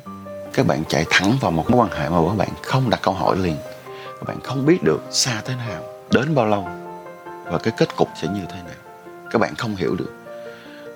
[0.53, 3.13] Các bạn chạy thẳng vào một mối quan hệ mà các bạn không đặt câu
[3.13, 3.57] hỏi liền.
[4.05, 6.67] Các bạn không biết được xa thế nào, đến bao lâu.
[7.45, 8.75] Và cái kết cục sẽ như thế nào.
[9.31, 10.11] Các bạn không hiểu được.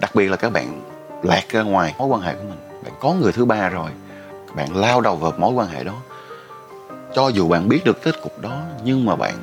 [0.02, 0.82] Đặc biệt là các bạn
[1.24, 2.84] lạc ra ngoài mối quan hệ của mình.
[2.84, 3.92] Bạn có người thứ ba rồi.
[4.56, 5.96] Bạn lao đầu vào mối quan hệ đó.
[7.16, 9.34] Cho dù bạn biết được kết cục đó, nhưng mà bạn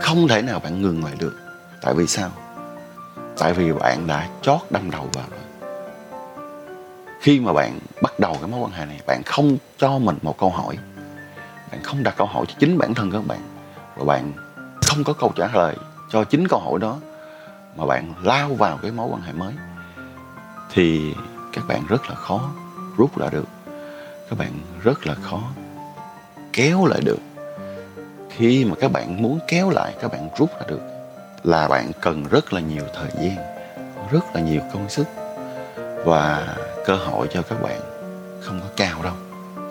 [0.00, 1.36] không thể nào bạn ngừng lại được.
[1.82, 2.30] Tại vì sao?
[3.38, 5.43] Tại vì bạn đã chót đâm đầu vào rồi
[7.24, 10.38] khi mà bạn bắt đầu cái mối quan hệ này, bạn không cho mình một
[10.38, 10.78] câu hỏi.
[11.70, 13.40] Bạn không đặt câu hỏi cho chính bản thân các bạn.
[13.96, 14.32] Và bạn
[14.86, 15.76] không có câu trả lời
[16.10, 16.98] cho chính câu hỏi đó
[17.76, 19.52] mà bạn lao vào cái mối quan hệ mới,
[20.72, 21.14] thì
[21.52, 22.50] các bạn rất là khó
[22.96, 23.48] rút lại được.
[24.30, 24.52] Các bạn
[24.82, 25.40] rất là khó
[26.52, 27.20] kéo lại được.
[28.30, 30.80] Khi mà các bạn muốn kéo lại, các bạn rút ra được,
[31.44, 33.36] là bạn cần rất là nhiều thời gian,
[34.12, 35.06] rất là nhiều công sức.
[36.04, 37.80] Và cơ hội cho các bạn
[38.40, 39.12] không có cao đâu.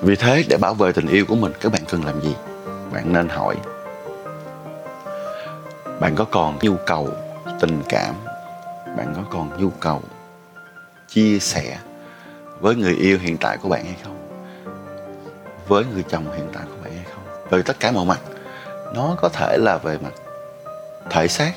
[0.02, 2.36] Vì thế, để bảo vệ tình yêu của mình, các bạn cần làm gì?
[2.94, 3.56] Bạn nên hỏi.
[6.00, 7.10] Bạn có còn nhu cầu,
[7.60, 8.16] tình cảm?
[8.98, 10.02] Bạn có còn nhu cầu
[11.08, 11.78] chia sẻ
[12.60, 14.18] với người yêu hiện tại của bạn hay không?
[15.68, 17.50] Với người chồng hiện tại của bạn hay không?
[17.50, 18.20] Về tất cả mọi mặt,
[18.96, 20.14] nó có thể là về mặt
[21.10, 21.54] thể xác,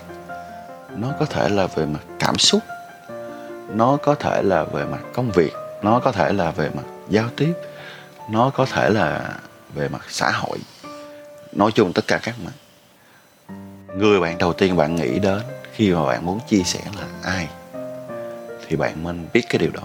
[0.96, 2.61] nó có thể là về mặt cảm xúc
[3.69, 5.53] nó có thể là về mặt công việc,
[5.83, 7.53] nó có thể là về mặt giao tiếp,
[8.31, 9.35] nó có thể là
[9.75, 10.59] về mặt xã hội.
[11.53, 12.53] Nói chung tất cả các mặt.
[13.97, 15.41] Người bạn đầu tiên bạn nghĩ đến
[15.73, 17.49] khi mà bạn muốn chia sẻ là ai,
[18.67, 19.83] thì bạn nên biết cái điều đó.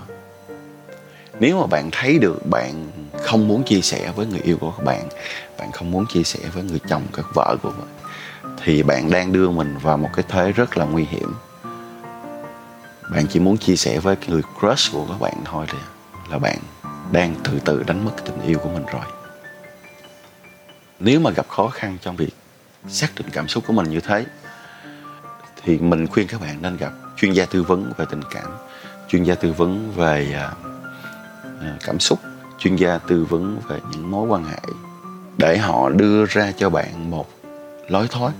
[1.39, 2.91] Nếu mà bạn thấy được bạn
[3.23, 5.09] không muốn chia sẻ với người yêu của các bạn
[5.57, 7.87] bạn không muốn chia sẻ với người chồng, các vợ của bạn,
[8.63, 11.33] thì bạn đang đưa mình vào một cái thế rất là nguy hiểm
[13.11, 15.77] bạn chỉ muốn chia sẻ với người crush của các bạn thôi thì
[16.29, 16.57] là bạn
[17.11, 19.05] đang từ từ đánh mất tình yêu của mình rồi.
[20.99, 22.29] Nếu mà gặp khó khăn trong việc
[22.87, 24.25] xác định cảm xúc của mình như thế,
[25.63, 28.51] thì mình khuyên các bạn nên gặp chuyên gia tư vấn về tình cảm,
[29.07, 30.53] chuyên gia tư vấn về à,
[31.61, 32.19] à, cảm xúc,
[32.59, 34.59] chuyên gia tư vấn về những mối quan hệ
[35.37, 37.29] để họ đưa ra cho bạn một
[37.87, 38.31] lối thoát,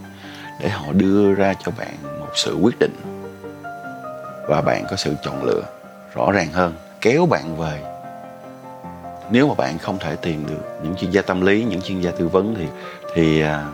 [0.59, 3.20] để họ đưa ra cho bạn một sự quyết định
[4.47, 5.61] và bạn có sự chọn lựa
[6.15, 7.83] rõ ràng hơn, kéo bạn về.
[9.31, 12.11] Nếu mà bạn không thể tìm được những chuyên gia tâm lý, những chuyên gia
[12.11, 12.67] tư vấn thì
[13.13, 13.65] thì à,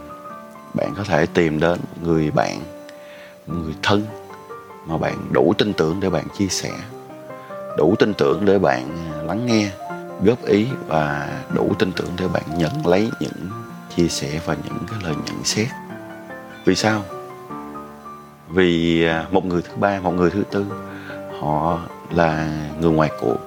[0.73, 2.59] bạn có thể tìm đến người bạn,
[3.47, 4.05] người thân
[4.85, 6.71] mà bạn đủ tin tưởng để bạn chia sẻ,
[7.77, 9.69] đủ tin tưởng để bạn à, lắng nghe,
[10.23, 13.49] góp ý và đủ tin tưởng để bạn nhận lấy những
[13.95, 15.67] chia sẻ và những cái lời nhận xét.
[16.65, 17.03] Vì sao?
[18.49, 20.65] Vì à, một người thứ ba, một người thứ tư,
[21.39, 21.79] họ
[22.11, 23.37] là người ngoài cuộc.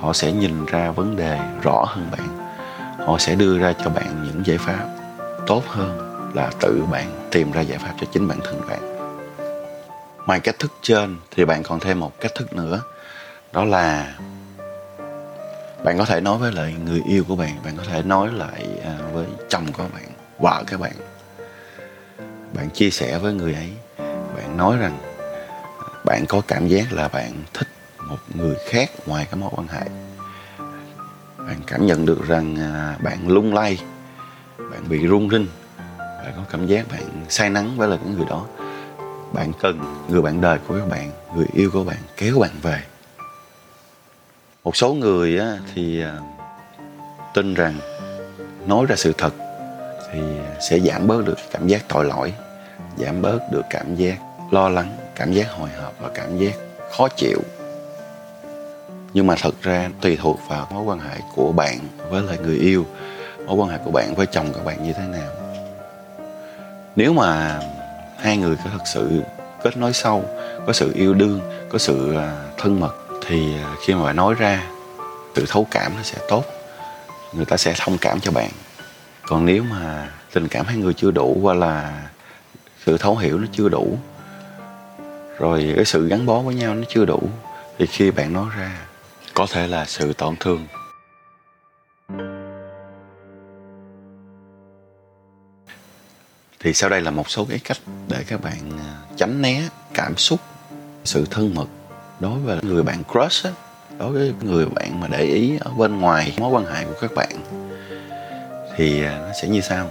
[0.00, 2.50] Họ sẽ nhìn ra vấn đề rõ hơn bạn.
[3.06, 4.86] Họ sẽ đưa ra cho bạn những giải pháp
[5.46, 5.98] tốt hơn
[6.34, 8.96] là tự bạn tìm ra giải pháp cho chính bản thân bạn.
[10.26, 12.82] Ngoài cách thức trên thì bạn còn thêm một cách thức nữa,
[13.52, 14.14] đó là
[15.84, 18.66] bạn có thể nói với lại người yêu của bạn bạn có thể nói lại
[18.84, 20.04] à, với chồng của bạn,
[20.38, 20.92] vợ các bạn.
[22.54, 23.70] Bạn chia sẻ với người ấy
[24.56, 24.98] bạn nói rằng,
[26.04, 27.68] bạn có cảm giác là bạn thích
[28.08, 29.86] một người khác ngoài cái mối quan hệ.
[31.38, 33.78] Bạn cảm nhận được rằng à, bạn lung lay,
[34.58, 35.46] bạn bị run rinh,
[35.98, 38.46] bạn có cảm giác bạn say nắng với là cái người đó.
[39.32, 42.82] Bạn cần người bạn đời của các bạn, người yêu của bạn kéo bạn về.
[44.64, 45.40] Một số người
[45.74, 46.18] thì à,
[47.34, 47.74] tin rằng,
[48.66, 49.34] nói ra sự thật
[50.12, 50.20] thì
[50.70, 52.32] sẽ giảm bớt được cảm giác tội lỗi,
[52.96, 54.18] giảm bớt được cảm giác
[54.50, 56.54] lo lắng, cảm giác hồi hộp và cảm giác
[56.96, 57.40] khó chịu.
[59.12, 61.78] Nhưng mà thật ra tùy thuộc vào mối quan hệ của bạn
[62.10, 62.86] với lại người yêu,
[63.46, 65.30] mối quan hệ của bạn với chồng các bạn như thế nào.
[66.96, 67.60] Nếu mà
[68.18, 69.22] hai người có thật sự
[69.62, 70.24] kết nối sâu,
[70.66, 72.94] có sự yêu đương, có sự à, thân mật
[73.26, 74.66] thì à, khi mà bạn nói ra,
[75.36, 76.44] sự thấu cảm nó sẽ tốt,
[77.32, 78.50] người ta sẽ thông cảm cho bạn.
[79.28, 82.02] Còn nếu mà tình cảm hai người chưa đủ hoặc là
[82.86, 83.98] sự thấu hiểu nó chưa đủ
[85.38, 87.22] rồi cái sự gắn bó với nhau nó chưa đủ
[87.78, 88.78] thì khi bạn nói ra,
[89.34, 90.66] có thể là sự tổn thương.
[96.60, 97.76] Thì sau đây là một số cái cách
[98.08, 99.62] để các bạn à, tránh né
[99.94, 100.40] cảm xúc,
[101.04, 101.66] sự thân mật
[102.20, 103.50] đối với người bạn crush á,
[103.98, 107.10] đối với người bạn mà để ý ở bên ngoài mối quan hệ của các
[107.14, 107.36] bạn.
[108.76, 109.90] Thì à, nó sẽ như sau.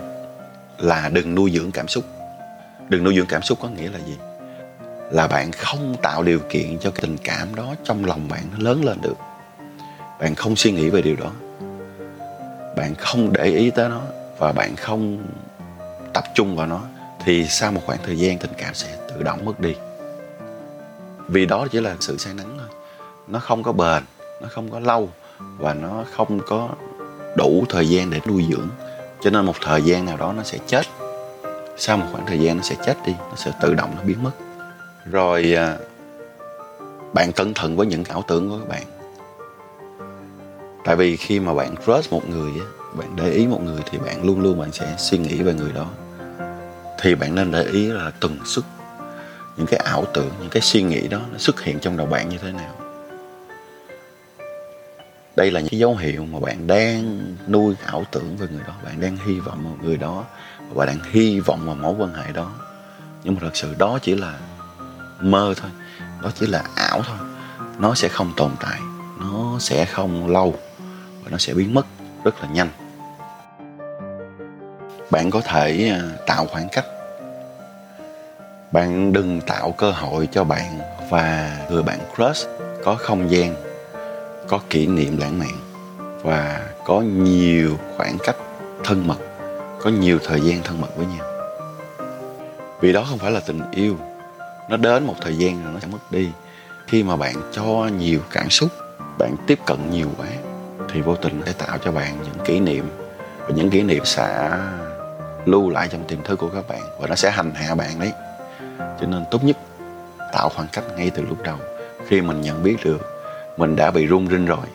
[0.77, 2.03] Là đừng nuôi dưỡng cảm xúc.
[2.89, 4.17] Đừng nuôi dưỡng cảm xúc có nghĩa là gì?
[5.11, 8.57] Là bạn không tạo điều kiện cho cái tình cảm đó trong lòng bạn nó
[8.69, 9.15] lớn lên được.
[10.19, 11.31] Bạn không suy nghĩ về điều đó.
[12.77, 14.01] Bạn không để ý tới nó
[14.37, 15.27] và bạn không
[16.13, 16.81] tập trung vào nó
[17.25, 19.75] thì sau một khoảng thời gian tình cảm sẽ tự động mất đi.
[21.27, 22.67] Vì đó chỉ là sự say nắng thôi.
[23.27, 24.03] Nó không có bền,
[24.41, 26.69] nó không có lâu và nó không có
[27.37, 28.69] đủ thời gian để nuôi dưỡng.
[29.21, 30.85] Cho nên một thời gian nào đó nó sẽ chết.
[31.77, 34.23] Sau một khoảng thời gian nó sẽ chết đi, nó sẽ tự động nó biến
[34.23, 34.31] mất
[35.11, 35.77] rồi à,
[37.13, 38.83] bạn cẩn thận với những ảo tưởng của các bạn.
[40.85, 42.51] Tại vì khi mà bạn crush một người
[42.97, 45.71] bạn để ý một người thì bạn luôn luôn bạn sẽ suy nghĩ về người
[45.71, 45.89] đó.
[47.01, 48.65] Thì bạn nên để ý là tần suất,
[49.57, 52.29] những cái ảo tưởng, những cái suy nghĩ đó nó xuất hiện trong đầu bạn
[52.29, 52.75] như thế nào.
[55.35, 59.01] Đây là những dấu hiệu mà bạn đang nuôi ảo tưởng về người đó, bạn
[59.01, 60.25] đang hy vọng vào người đó
[60.69, 62.51] và bạn đang hy vọng vào mối quan hệ đó.
[63.23, 64.39] Nhưng mà thật sự đó chỉ là
[65.19, 65.71] mơ thôi.
[66.21, 67.17] Đó chỉ là ảo thôi.
[67.79, 68.79] Nó sẽ không tồn tại.
[69.19, 70.55] Nó sẽ không lâu.
[71.23, 71.85] Và nó sẽ biến mất
[72.23, 72.69] rất là nhanh.
[75.11, 76.85] Bạn có thể à, tạo khoảng cách.
[78.71, 82.49] Bạn đừng tạo cơ hội cho bạn và người bạn crush
[82.83, 83.55] có không gian,
[84.47, 85.57] có kỷ niệm lãng mạn
[86.23, 88.35] và có nhiều khoảng cách
[88.83, 89.17] thân mật,
[89.81, 91.27] có nhiều thời gian thân mật với nhau.
[92.81, 93.97] Vì đó không phải là tình yêu
[94.69, 96.29] nó đến một thời gian rồi nó sẽ mất đi.
[96.87, 98.69] Khi mà bạn cho nhiều cảm xúc,
[99.17, 100.27] bạn tiếp cận nhiều quá,
[100.89, 102.89] thì vô tình sẽ tạo cho bạn những kỷ niệm.
[103.39, 104.51] Và những kỷ niệm sẽ
[105.45, 108.11] lưu lại trong tiềm thức của các bạn và nó sẽ hành hạ bạn đấy.
[108.69, 109.57] Cho nên tốt nhất
[110.33, 111.57] tạo khoảng cách ngay từ lúc đầu.
[112.07, 113.15] Khi mình nhận biết được
[113.57, 114.65] mình đã bị rung rinh rồi,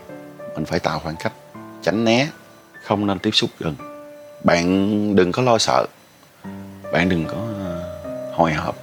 [0.55, 1.33] mình phải tạo khoảng cách,
[1.83, 2.29] tránh né,
[2.85, 3.75] không nên tiếp xúc gần.
[4.45, 5.87] Bạn đừng có lo sợ.
[6.93, 7.83] Bạn đừng có ờ,
[8.33, 8.77] hồi hộp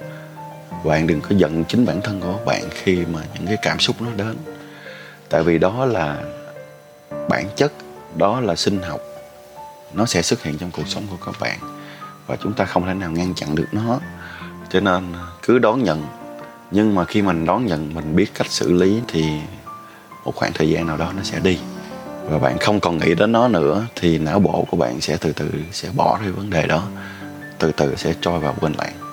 [0.88, 3.96] bạn đừng có giận chính bản thân của bạn khi mà những cái cảm xúc
[4.02, 4.36] nó đến.
[5.30, 6.18] Tại vì đó là
[7.30, 7.74] bản chất,
[8.16, 9.02] đó là sinh học.
[9.94, 11.60] Nó sẽ xuất hiện trong cuộc sống của các bạn
[12.28, 14.00] và chúng ta không thể nào ngăn chặn được nó.
[14.70, 16.04] Cho nên à, cứ đón nhận.
[16.72, 19.24] Nhưng mà khi mình đón nhận, mình biết cách xử lý thì
[20.26, 21.60] một khoảng thời gian nào đó nó sẽ đi.
[22.24, 25.32] Và bạn không còn nghĩ đến nó nữa thì não bộ của bạn sẽ từ
[25.32, 26.84] từ sẽ bỏ đi vấn đề đó.
[27.60, 29.07] Từ từ sẽ trôi vào quên lãng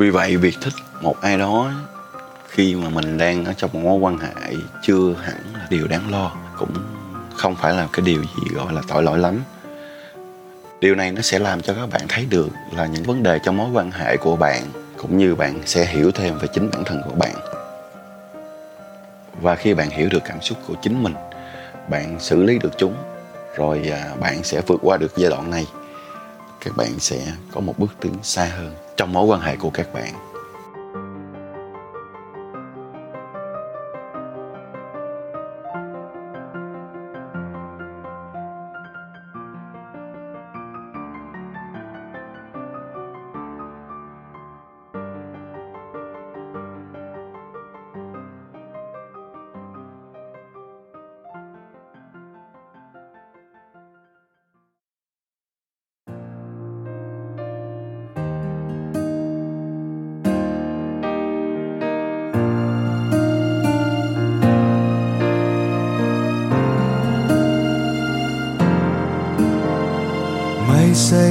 [0.00, 1.72] vì vậy, việc thích một ai đó
[2.48, 6.10] khi mà mình đang ở trong một mối quan hệ chưa hẳn là điều đáng
[6.10, 6.72] lo, cũng
[7.34, 9.40] không phải là cái điều gì gọi là tội lỗi lắm.
[10.80, 13.56] Điều này nó sẽ làm cho các bạn thấy được là những vấn đề trong
[13.56, 14.62] mối quan hệ của bạn
[14.96, 17.34] cũng như bạn sẽ hiểu thêm về chính bản thân của bạn.
[19.40, 21.14] Và khi bạn hiểu được cảm xúc của chính mình,
[21.90, 22.94] bạn xử lý được chúng,
[23.56, 25.66] rồi à, bạn sẽ vượt qua được giai đoạn này
[26.60, 29.94] các bạn sẽ có một bước tiến xa hơn trong mối quan hệ của các
[29.94, 30.29] bạn.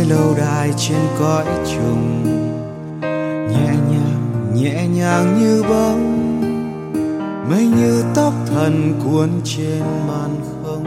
[0.10, 2.24] Lâu đài trên cõi trùng.
[3.49, 6.16] Nhẹ nhàng nhẹ nhàng như bóng
[7.49, 10.84] mây như tóc thần cuốn trên màn không.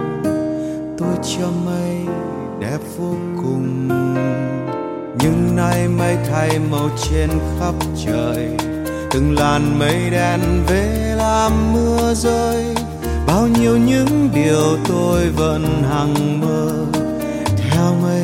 [0.98, 2.14] Tôi cho mây
[2.60, 3.88] đẹp vô cùng,
[5.18, 7.74] nhưng nay mây thay màu trên khắp
[8.06, 8.48] trời.
[9.10, 12.74] Từng làn mây đen về làm mưa rơi,
[13.26, 16.86] bao nhiêu những điều tôi vẫn hằng mơ.
[17.56, 18.22] Theo mây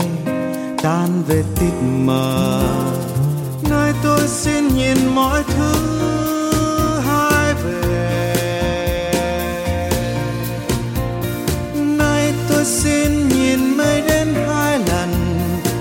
[0.83, 1.73] tan về tít
[2.05, 2.63] mờ
[3.71, 5.73] nơi tôi xin nhìn mọi thứ
[7.01, 8.35] hai về
[11.75, 15.11] nay tôi xin nhìn mây đến hai lần,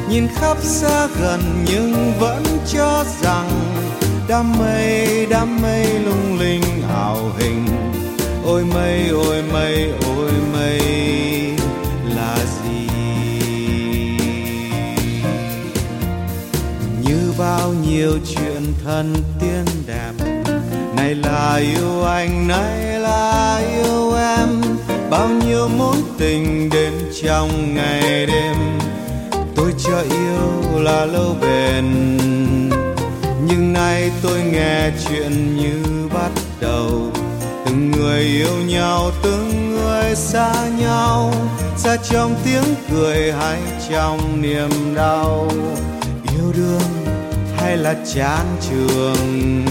[0.09, 2.43] nhìn khắp xa gần nhưng vẫn
[2.73, 3.49] cho rằng
[4.27, 7.65] đám mây đám mây lung linh ảo hình.
[8.45, 11.16] Ôi mây ôi mây ôi mây.
[17.89, 20.11] Nhiều chuyện thần tiên đẹp
[20.95, 24.61] này là yêu anh, này là yêu em.
[25.09, 28.55] Bao nhiêu mối tình đến trong ngày đêm.
[29.55, 31.85] Tôi cho yêu là lâu bền.
[33.47, 36.31] Nhưng nay tôi nghe chuyện như bắt
[36.61, 37.11] đầu.
[37.65, 41.33] Từng người yêu nhau, từng người xa nhau.
[41.77, 43.59] Xa trong tiếng cười hay
[43.89, 45.51] trong niềm đau.
[46.33, 47.06] Yêu đương
[47.67, 49.65] hay là chán trường?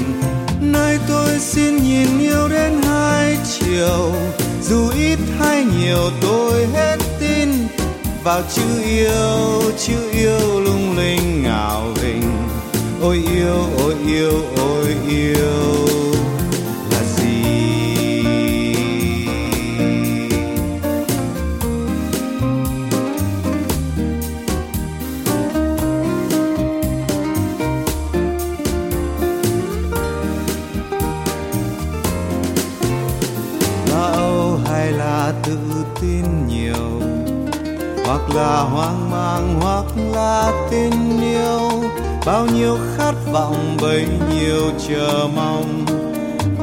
[0.60, 4.12] Nơi tôi xin nhìn yêu đến hai chiều
[4.62, 7.48] dù ít hay nhiều tôi hết tin
[8.24, 12.32] vào chữ yêu chữ yêu lung linh ngào vinh,
[13.02, 16.05] ôi yêu ôi yêu ôi yêu.
[38.34, 41.82] Là hoang mang hoặc là tình yêu.
[42.26, 45.84] Bao nhiêu khát vọng, bấy nhiêu chờ mong.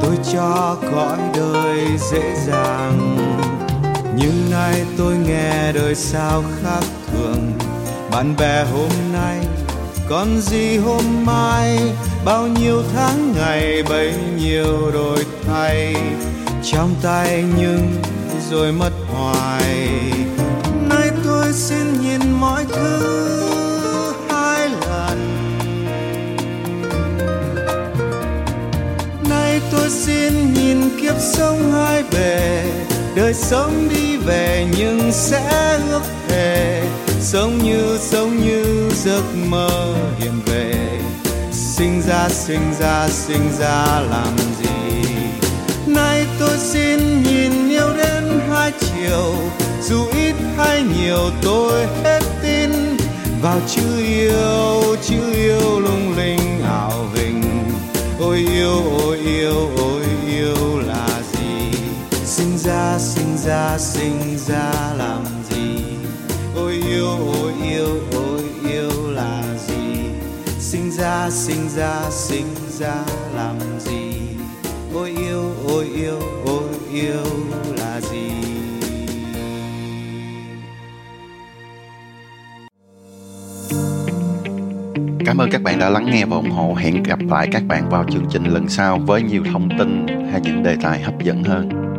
[0.02, 3.16] Tôi cho cõi đời dễ dàng.
[4.16, 7.52] Nhưng nay tôi nghe đời sao khác thường.
[8.10, 9.38] Bạn bè hôm nay,
[10.08, 11.78] còn gì hôm mai?
[12.24, 15.94] Bao nhiêu tháng ngày, bấy nhiêu đổi thay.
[16.62, 18.02] Trong tay nhưng
[18.50, 19.98] rồi mất hoài
[21.54, 25.18] xin nhìn mọi thứ hai lần.
[29.30, 32.64] Nay tôi xin nhìn kiếp sống hai bề,
[33.16, 36.82] đời sống đi về nhưng sẽ ước thề.
[37.20, 40.74] Sống như sống như giấc mơ hiện về.
[41.52, 45.08] Sinh ra sinh ra sinh ra làm gì?
[45.86, 48.13] Nay tôi xin nhìn yêu đêm
[48.54, 49.34] hai chiều,
[49.82, 52.70] dù ít hay nhiều, tôi hết tin
[53.42, 57.42] vào chữ yêu chữ yêu lung linh ảo hình
[58.20, 61.78] ôi yêu ôi yêu ôi yêu là gì?
[62.24, 65.84] Sinh ra sinh ra sinh ra làm gì?
[66.56, 67.08] Ôi yêu
[67.42, 70.08] ôi yêu ôi yêu là gì?
[70.58, 72.94] Sinh ra sinh ra sinh ra
[73.36, 74.12] làm gì?
[74.94, 77.24] Ôi yêu ôi yêu ôi yêu
[77.76, 78.23] là gì?
[85.24, 86.74] Cảm ơn các bạn đã lắng nghe và ủng hộ.
[86.74, 90.40] Hẹn gặp lại các bạn vào chương trình lần sau với nhiều thông tin hay
[90.40, 91.93] những đề tài hấp dẫn hơn.